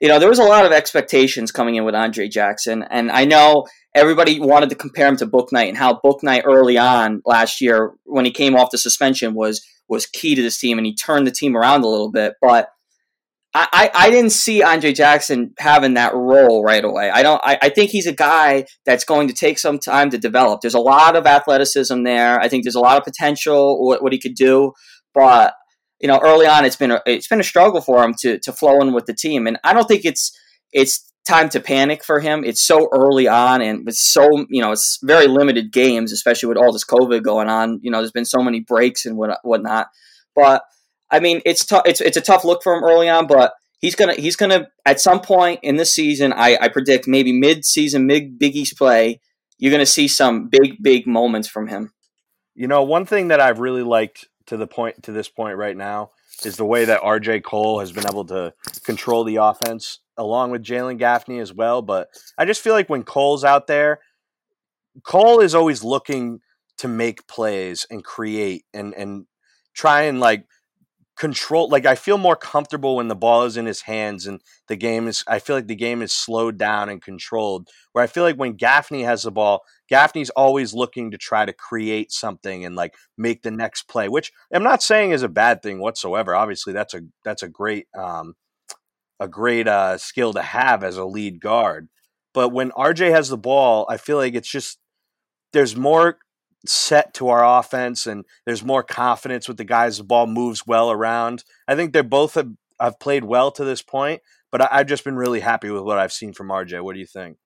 You 0.00 0.08
know, 0.08 0.18
there 0.18 0.30
was 0.30 0.38
a 0.38 0.44
lot 0.44 0.64
of 0.64 0.72
expectations 0.72 1.52
coming 1.52 1.74
in 1.74 1.84
with 1.84 1.94
Andre 1.94 2.26
Jackson, 2.26 2.82
and 2.90 3.10
I 3.10 3.26
know 3.26 3.66
everybody 3.94 4.40
wanted 4.40 4.70
to 4.70 4.76
compare 4.76 5.06
him 5.06 5.18
to 5.18 5.26
Bouknight 5.26 5.68
and 5.68 5.76
how 5.76 6.00
Bouknight 6.02 6.42
early 6.46 6.78
on 6.78 7.20
last 7.26 7.60
year 7.60 7.92
when 8.04 8.24
he 8.24 8.30
came 8.30 8.56
off 8.56 8.70
the 8.70 8.78
suspension 8.78 9.34
was 9.34 9.60
was 9.88 10.06
key 10.06 10.34
to 10.34 10.42
this 10.42 10.58
team, 10.58 10.78
and 10.78 10.86
he 10.86 10.94
turned 10.94 11.26
the 11.26 11.32
team 11.32 11.56
around 11.56 11.82
a 11.82 11.88
little 11.88 12.10
bit, 12.10 12.34
but 12.40 12.70
I, 13.52 13.90
I 13.92 14.10
didn't 14.10 14.30
see 14.30 14.62
Andre 14.62 14.92
Jackson 14.92 15.54
having 15.58 15.94
that 15.94 16.14
role 16.14 16.62
right 16.62 16.84
away. 16.84 17.10
I 17.10 17.24
don't. 17.24 17.40
I, 17.42 17.58
I 17.62 17.68
think 17.68 17.90
he's 17.90 18.06
a 18.06 18.12
guy 18.12 18.64
that's 18.86 19.04
going 19.04 19.26
to 19.26 19.34
take 19.34 19.58
some 19.58 19.80
time 19.80 20.10
to 20.10 20.18
develop. 20.18 20.60
There's 20.60 20.74
a 20.74 20.80
lot 20.80 21.16
of 21.16 21.26
athleticism 21.26 22.04
there. 22.04 22.38
I 22.38 22.48
think 22.48 22.62
there's 22.64 22.76
a 22.76 22.80
lot 22.80 22.96
of 22.96 23.02
potential 23.02 23.84
what, 23.84 24.04
what 24.04 24.12
he 24.12 24.20
could 24.20 24.36
do, 24.36 24.72
but 25.14 25.54
you 26.00 26.06
know, 26.06 26.20
early 26.22 26.46
on, 26.46 26.64
it's 26.64 26.76
been 26.76 26.92
a, 26.92 27.02
it's 27.06 27.28
been 27.28 27.40
a 27.40 27.44
struggle 27.44 27.80
for 27.80 28.04
him 28.04 28.14
to 28.20 28.38
to 28.38 28.52
flow 28.52 28.78
in 28.80 28.92
with 28.92 29.06
the 29.06 29.14
team, 29.14 29.48
and 29.48 29.58
I 29.64 29.72
don't 29.72 29.88
think 29.88 30.04
it's 30.04 30.30
it's 30.72 31.12
time 31.28 31.48
to 31.50 31.60
panic 31.60 32.04
for 32.04 32.20
him. 32.20 32.44
It's 32.44 32.64
so 32.64 32.88
early 32.92 33.26
on, 33.26 33.62
and 33.62 33.84
with 33.84 33.96
so 33.96 34.28
you 34.48 34.62
know, 34.62 34.70
it's 34.70 34.98
very 35.02 35.26
limited 35.26 35.72
games, 35.72 36.12
especially 36.12 36.48
with 36.48 36.56
all 36.56 36.72
this 36.72 36.86
COVID 36.86 37.24
going 37.24 37.48
on. 37.48 37.80
You 37.82 37.90
know, 37.90 37.98
there's 37.98 38.12
been 38.12 38.24
so 38.24 38.42
many 38.42 38.60
breaks 38.60 39.04
and 39.06 39.16
what 39.16 39.38
whatnot, 39.42 39.88
but 40.36 40.62
I 41.10 41.20
mean, 41.20 41.40
it's 41.44 41.64
tough. 41.64 41.82
It's 41.86 42.00
it's 42.00 42.16
a 42.16 42.22
tough 42.22 42.44
look 42.44 42.62
for 42.62 42.74
him 42.74 42.84
early 42.84 43.08
on, 43.08 43.26
but 43.26 43.52
he's 43.80 43.94
gonna 43.94 44.14
he's 44.14 44.36
gonna 44.36 44.68
at 44.86 45.00
some 45.00 45.20
point 45.20 45.60
in 45.62 45.76
the 45.76 45.84
season. 45.84 46.32
I, 46.32 46.56
I 46.60 46.68
predict 46.68 47.08
maybe 47.08 47.32
mid 47.32 47.64
season, 47.64 48.06
mid 48.06 48.38
Big 48.38 48.56
East 48.56 48.78
play. 48.78 49.20
You're 49.58 49.72
gonna 49.72 49.86
see 49.86 50.08
some 50.08 50.48
big 50.48 50.82
big 50.82 51.06
moments 51.06 51.48
from 51.48 51.68
him. 51.68 51.92
You 52.54 52.68
know, 52.68 52.82
one 52.82 53.06
thing 53.06 53.28
that 53.28 53.40
I've 53.40 53.60
really 53.60 53.82
liked 53.82 54.26
to 54.46 54.56
the 54.56 54.66
point 54.66 55.02
to 55.04 55.12
this 55.12 55.28
point 55.28 55.56
right 55.56 55.76
now 55.76 56.10
is 56.44 56.56
the 56.56 56.64
way 56.64 56.84
that 56.84 57.02
RJ 57.02 57.42
Cole 57.42 57.80
has 57.80 57.92
been 57.92 58.06
able 58.06 58.24
to 58.26 58.54
control 58.84 59.24
the 59.24 59.36
offense 59.36 59.98
along 60.16 60.50
with 60.50 60.62
Jalen 60.62 60.98
Gaffney 60.98 61.38
as 61.38 61.52
well. 61.52 61.82
But 61.82 62.08
I 62.38 62.44
just 62.44 62.62
feel 62.62 62.72
like 62.72 62.88
when 62.88 63.02
Cole's 63.02 63.44
out 63.44 63.66
there, 63.66 64.00
Cole 65.04 65.40
is 65.40 65.54
always 65.54 65.82
looking 65.84 66.40
to 66.78 66.88
make 66.88 67.26
plays 67.26 67.86
and 67.90 68.04
create 68.04 68.64
and 68.72 68.94
and 68.94 69.26
try 69.74 70.02
and 70.02 70.20
like 70.20 70.46
control 71.20 71.68
like 71.68 71.84
I 71.84 71.96
feel 71.96 72.16
more 72.16 72.34
comfortable 72.34 72.96
when 72.96 73.08
the 73.08 73.14
ball 73.14 73.42
is 73.44 73.58
in 73.58 73.66
his 73.66 73.82
hands 73.82 74.26
and 74.26 74.40
the 74.68 74.74
game 74.74 75.06
is 75.06 75.22
I 75.28 75.38
feel 75.38 75.54
like 75.54 75.66
the 75.66 75.74
game 75.74 76.00
is 76.00 76.12
slowed 76.12 76.56
down 76.56 76.88
and 76.88 77.02
controlled. 77.02 77.68
Where 77.92 78.02
I 78.02 78.06
feel 78.06 78.22
like 78.22 78.36
when 78.36 78.54
Gaffney 78.54 79.02
has 79.02 79.24
the 79.24 79.30
ball, 79.30 79.60
Gaffney's 79.90 80.30
always 80.30 80.72
looking 80.72 81.10
to 81.10 81.18
try 81.18 81.44
to 81.44 81.52
create 81.52 82.10
something 82.10 82.64
and 82.64 82.74
like 82.74 82.94
make 83.18 83.42
the 83.42 83.50
next 83.50 83.82
play, 83.82 84.08
which 84.08 84.32
I'm 84.50 84.62
not 84.62 84.82
saying 84.82 85.10
is 85.10 85.22
a 85.22 85.28
bad 85.28 85.62
thing 85.62 85.78
whatsoever. 85.78 86.34
Obviously, 86.34 86.72
that's 86.72 86.94
a 86.94 87.02
that's 87.22 87.42
a 87.42 87.50
great 87.50 87.86
um 87.94 88.34
a 89.20 89.28
great 89.28 89.68
uh 89.68 89.98
skill 89.98 90.32
to 90.32 90.42
have 90.42 90.82
as 90.82 90.96
a 90.96 91.04
lead 91.04 91.38
guard. 91.38 91.90
But 92.32 92.48
when 92.48 92.70
RJ 92.70 93.10
has 93.10 93.28
the 93.28 93.36
ball, 93.36 93.84
I 93.90 93.98
feel 93.98 94.16
like 94.16 94.34
it's 94.34 94.50
just 94.50 94.78
there's 95.52 95.76
more 95.76 96.16
set 96.66 97.14
to 97.14 97.28
our 97.28 97.58
offense 97.58 98.06
and 98.06 98.24
there's 98.44 98.64
more 98.64 98.82
confidence 98.82 99.48
with 99.48 99.56
the 99.56 99.64
guys. 99.64 99.98
The 99.98 100.04
ball 100.04 100.26
moves 100.26 100.66
well 100.66 100.90
around. 100.90 101.44
I 101.66 101.74
think 101.74 101.92
they're 101.92 102.02
both 102.02 102.34
have, 102.34 102.52
have 102.78 103.00
played 103.00 103.24
well 103.24 103.50
to 103.52 103.64
this 103.64 103.82
point, 103.82 104.22
but 104.50 104.60
I, 104.60 104.78
have 104.78 104.86
just 104.86 105.04
been 105.04 105.16
really 105.16 105.40
happy 105.40 105.70
with 105.70 105.82
what 105.82 105.98
I've 105.98 106.12
seen 106.12 106.32
from 106.32 106.48
RJ. 106.48 106.82
What 106.82 106.94
do 106.94 107.00
you 107.00 107.06
think? 107.06 107.38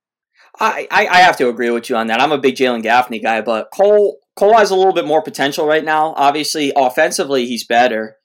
I, 0.60 0.86
I, 0.90 1.20
have 1.20 1.36
to 1.38 1.48
agree 1.48 1.70
with 1.70 1.88
you 1.90 1.96
on 1.96 2.08
that. 2.08 2.20
I'm 2.20 2.32
a 2.32 2.38
big 2.38 2.54
Jalen 2.54 2.82
Gaffney 2.82 3.18
guy, 3.18 3.40
but 3.40 3.70
Cole 3.72 4.18
Cole 4.36 4.56
has 4.56 4.70
a 4.70 4.76
little 4.76 4.92
bit 4.92 5.06
more 5.06 5.22
potential 5.22 5.66
right 5.66 5.84
now. 5.84 6.14
Obviously, 6.16 6.72
offensively, 6.76 7.46
he's 7.46 7.66
better, 7.66 8.16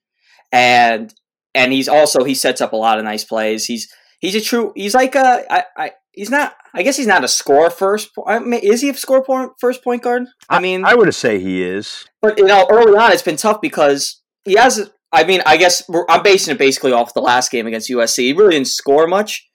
and 0.52 1.14
and 1.56 1.72
he's 1.74 1.88
also 1.88 2.24
he 2.24 2.36
sets 2.36 2.62
up 2.62 2.74
a 2.74 2.78
lot 2.78 3.00
of 3.00 3.06
nice 3.06 3.24
plays. 3.24 3.66
He's 3.66 3.92
he's 4.20 4.36
a 4.36 4.42
true. 4.42 4.74
He's 4.76 4.94
like 4.94 5.16
a 5.16 5.46
I, 5.50 5.64
I 5.76 5.92
he's 6.12 6.30
not. 6.30 6.56
I 6.74 6.84
guess 6.84 6.98
he's 6.98 7.08
not 7.08 7.24
a 7.24 7.28
score 7.28 7.70
first. 7.70 8.10
I 8.28 8.40
mean, 8.40 8.62
is 8.64 8.82
he 8.82 8.90
a 8.90 8.94
score 8.94 9.24
point 9.24 9.52
first 9.60 9.84
point 9.84 10.04
guard? 10.04 10.24
I 10.50 10.60
mean, 10.60 10.86
I, 10.86 10.92
I 10.92 10.96
would 10.96 11.14
say 11.16 11.40
he 11.40 11.64
is. 11.64 12.06
But 12.22 12.38
you 12.38 12.46
know, 12.46 12.68
early 12.70 12.98
on, 12.98 13.12
it's 13.12 13.22
been 13.22 13.38
tough 13.38 13.62
because 13.62 14.22
he 14.46 14.54
has. 14.54 14.92
I 15.12 15.24
mean, 15.24 15.42
I 15.46 15.58
guess 15.58 15.90
I'm 16.08 16.22
basing 16.22 16.54
it 16.54 16.60
basically 16.60 16.92
off 16.92 17.14
the 17.14 17.22
last 17.22 17.52
game 17.52 17.66
against 17.66 17.90
USC. 17.90 18.18
He 18.18 18.34
really 18.34 18.52
didn't 18.52 18.68
score 18.68 19.08
much, 19.08 19.48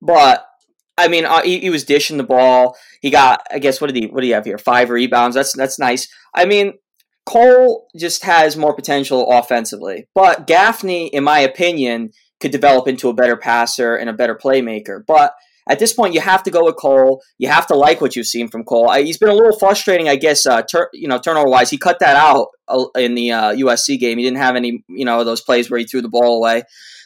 but 0.00 0.46
I 0.96 1.08
mean, 1.08 1.24
uh, 1.24 1.42
he, 1.42 1.60
he, 1.60 1.70
was 1.70 1.84
dishing 1.84 2.16
the 2.16 2.22
ball. 2.22 2.76
He 3.00 3.10
got, 3.10 3.42
I 3.50 3.58
guess, 3.58 3.80
what 3.80 3.92
did 3.92 3.96
he, 3.96 4.08
what 4.08 4.20
do 4.20 4.26
you 4.26 4.34
have 4.34 4.44
here? 4.44 4.58
Five 4.58 4.90
rebounds. 4.90 5.34
That's 5.34 5.54
that's 5.54 5.78
nice. 5.78 6.08
I 6.34 6.44
mean, 6.44 6.74
Cole 7.26 7.88
just 7.96 8.24
has 8.24 8.56
more 8.56 8.74
potential 8.74 9.30
offensively, 9.30 10.08
but 10.14 10.46
Gaffney, 10.46 11.06
in 11.08 11.24
my 11.24 11.40
opinion, 11.40 12.10
could 12.40 12.50
develop 12.50 12.88
into 12.88 13.08
a 13.08 13.14
better 13.14 13.36
passer 13.36 13.96
and 13.96 14.10
a 14.10 14.14
better 14.14 14.34
playmaker. 14.34 15.00
But 15.06 15.34
at 15.68 15.78
this 15.78 15.92
point, 15.92 16.14
you 16.14 16.20
have 16.20 16.42
to 16.44 16.50
go 16.50 16.64
with 16.64 16.76
Cole. 16.76 17.22
You 17.38 17.48
have 17.48 17.66
to 17.68 17.74
like 17.74 18.00
what 18.00 18.16
you've 18.16 18.26
seen 18.26 18.48
from 18.48 18.64
Cole. 18.64 18.90
I, 18.90 19.02
he's 19.02 19.18
been 19.18 19.28
a 19.28 19.34
little 19.34 19.56
frustrating, 19.58 20.08
I 20.08 20.16
guess. 20.16 20.44
Uh, 20.46 20.62
you 20.92 21.08
know, 21.08 21.18
turnover 21.18 21.48
wise, 21.48 21.70
he 21.70 21.78
cut 21.78 21.98
that 22.00 22.16
out 22.16 22.48
uh, 22.68 22.86
in 22.96 23.14
the 23.14 23.32
uh, 23.32 23.52
USC 23.54 23.98
game. 23.98 24.18
He 24.18 24.24
didn't 24.24 24.38
have 24.38 24.56
any, 24.56 24.84
you 24.88 25.04
know, 25.04 25.22
those 25.24 25.40
plays 25.40 25.70
where 25.70 25.78
he 25.78 25.86
threw 25.86 26.02
the 26.02 26.08
ball 26.08 26.36
away. 26.36 26.62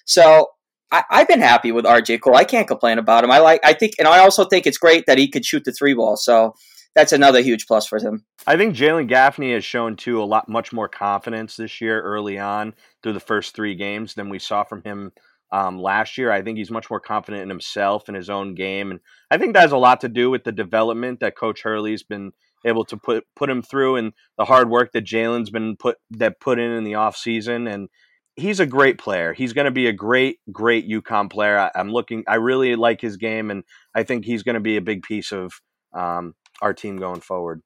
So 0.06 0.48
I, 0.90 1.04
have 1.10 1.28
been 1.28 1.40
happy 1.40 1.72
with 1.72 1.84
RJ 1.84 2.20
Cole. 2.20 2.36
I 2.36 2.44
can't 2.44 2.68
complain 2.68 2.98
about 2.98 3.24
him. 3.24 3.30
I 3.30 3.38
like. 3.38 3.60
I 3.64 3.72
think, 3.72 3.94
and 3.98 4.08
I 4.08 4.20
also 4.20 4.44
think 4.44 4.66
it's 4.66 4.78
great 4.78 5.04
that 5.06 5.18
he 5.18 5.28
could 5.28 5.44
shoot 5.44 5.64
the 5.64 5.72
three 5.72 5.94
ball. 5.94 6.16
So 6.16 6.54
that's 6.94 7.12
another 7.12 7.42
huge 7.42 7.66
plus 7.66 7.86
for 7.86 7.98
him. 7.98 8.24
I 8.46 8.56
think 8.56 8.74
Jalen 8.74 9.08
Gaffney 9.08 9.52
has 9.52 9.64
shown 9.64 9.96
too 9.96 10.22
a 10.22 10.24
lot 10.24 10.48
much 10.48 10.72
more 10.72 10.88
confidence 10.88 11.56
this 11.56 11.80
year 11.80 12.00
early 12.00 12.38
on 12.38 12.74
through 13.02 13.12
the 13.12 13.20
first 13.20 13.54
three 13.54 13.74
games 13.74 14.14
than 14.14 14.30
we 14.30 14.38
saw 14.38 14.64
from 14.64 14.82
him 14.82 15.12
um, 15.52 15.78
last 15.78 16.18
year. 16.18 16.30
I 16.30 16.42
think 16.42 16.58
he's 16.58 16.70
much 16.70 16.90
more 16.90 17.00
confident 17.00 17.42
in 17.42 17.48
himself 17.48 18.04
and 18.08 18.16
his 18.16 18.30
own 18.30 18.54
game, 18.54 18.90
and 18.90 19.00
I 19.30 19.38
think 19.38 19.54
that 19.54 19.62
has 19.62 19.72
a 19.72 19.78
lot 19.78 20.00
to 20.00 20.08
do 20.08 20.30
with 20.30 20.44
the 20.44 20.52
development 20.52 21.20
that 21.20 21.36
Coach 21.36 21.62
Hurley's 21.62 22.02
been 22.02 22.32
able 22.64 22.84
to 22.86 22.96
put 22.96 23.24
put 23.36 23.50
him 23.50 23.62
through 23.62 23.96
and 23.96 24.12
the 24.38 24.44
hard 24.44 24.68
work 24.68 24.92
that 24.92 25.04
Jalen's 25.04 25.50
been 25.50 25.76
put 25.76 25.98
that 26.10 26.40
put 26.40 26.58
in 26.58 26.72
in 26.72 26.84
the 26.84 26.96
off 26.96 27.16
season 27.16 27.68
and 27.68 27.88
he's 28.36 28.60
a 28.60 28.66
great 28.66 28.98
player. 28.98 29.32
He's 29.32 29.52
going 29.52 29.64
to 29.64 29.70
be 29.70 29.86
a 29.86 29.92
great, 29.92 30.38
great 30.52 30.88
UConn 30.88 31.30
player. 31.30 31.58
I, 31.58 31.70
am 31.74 31.90
looking. 31.90 32.22
I 32.28 32.36
really 32.36 32.76
like 32.76 33.00
his 33.00 33.16
game, 33.16 33.50
and 33.50 33.64
I 33.94 34.04
think 34.04 34.24
he's 34.24 34.42
going 34.42 34.54
to 34.54 34.60
be 34.60 34.76
a 34.76 34.82
big 34.82 35.02
piece 35.02 35.32
of 35.32 35.54
um, 35.94 36.34
our 36.62 36.74
team 36.74 36.98
going 36.98 37.20
forward. 37.20 37.62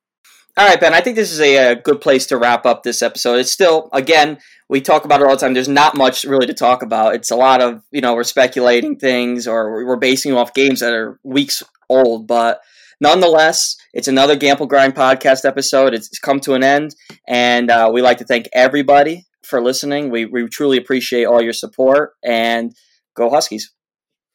All 0.56 0.66
right, 0.66 0.80
Ben. 0.80 0.94
I 0.94 1.00
think 1.00 1.16
this 1.16 1.30
is 1.32 1.40
a, 1.40 1.72
a, 1.72 1.76
good 1.76 2.00
place 2.00 2.26
to 2.26 2.36
wrap 2.36 2.66
up 2.66 2.82
this 2.82 3.02
episode. 3.02 3.38
It's 3.38 3.50
still, 3.50 3.88
again, 3.92 4.38
we 4.68 4.80
talk 4.80 5.04
about 5.04 5.20
it 5.20 5.24
all 5.24 5.30
the 5.30 5.36
time. 5.36 5.54
There's 5.54 5.68
not 5.68 5.96
much 5.96 6.24
really 6.24 6.46
to 6.46 6.54
talk 6.54 6.82
about. 6.82 7.14
It's 7.14 7.30
a 7.30 7.36
lot 7.36 7.62
of, 7.62 7.82
you 7.92 8.00
know, 8.00 8.14
we're 8.14 8.24
speculating 8.24 8.96
things 8.96 9.46
or 9.46 9.84
we're 9.86 9.96
basing 9.96 10.32
off 10.32 10.52
games 10.52 10.80
that 10.80 10.92
are 10.92 11.18
weeks 11.22 11.62
old. 11.88 12.26
But 12.26 12.60
nonetheless, 13.00 13.76
it's 13.92 14.08
another 14.08 14.36
Gampel 14.36 14.68
Grind 14.68 14.94
podcast 14.94 15.44
episode. 15.44 15.94
It's 15.94 16.18
come 16.18 16.40
to 16.40 16.54
an 16.54 16.62
end, 16.62 16.94
and 17.26 17.70
uh, 17.70 17.90
we 17.92 18.02
like 18.02 18.18
to 18.18 18.24
thank 18.24 18.48
everybody 18.52 19.26
for 19.44 19.62
listening. 19.62 20.10
We, 20.10 20.26
we 20.26 20.48
truly 20.48 20.78
appreciate 20.78 21.24
all 21.24 21.42
your 21.42 21.52
support, 21.52 22.12
and 22.24 22.74
go 23.16 23.30
Huskies. 23.30 23.72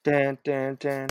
Dun, 0.03 0.37
dun, 0.43 0.77
dun, 0.79 1.09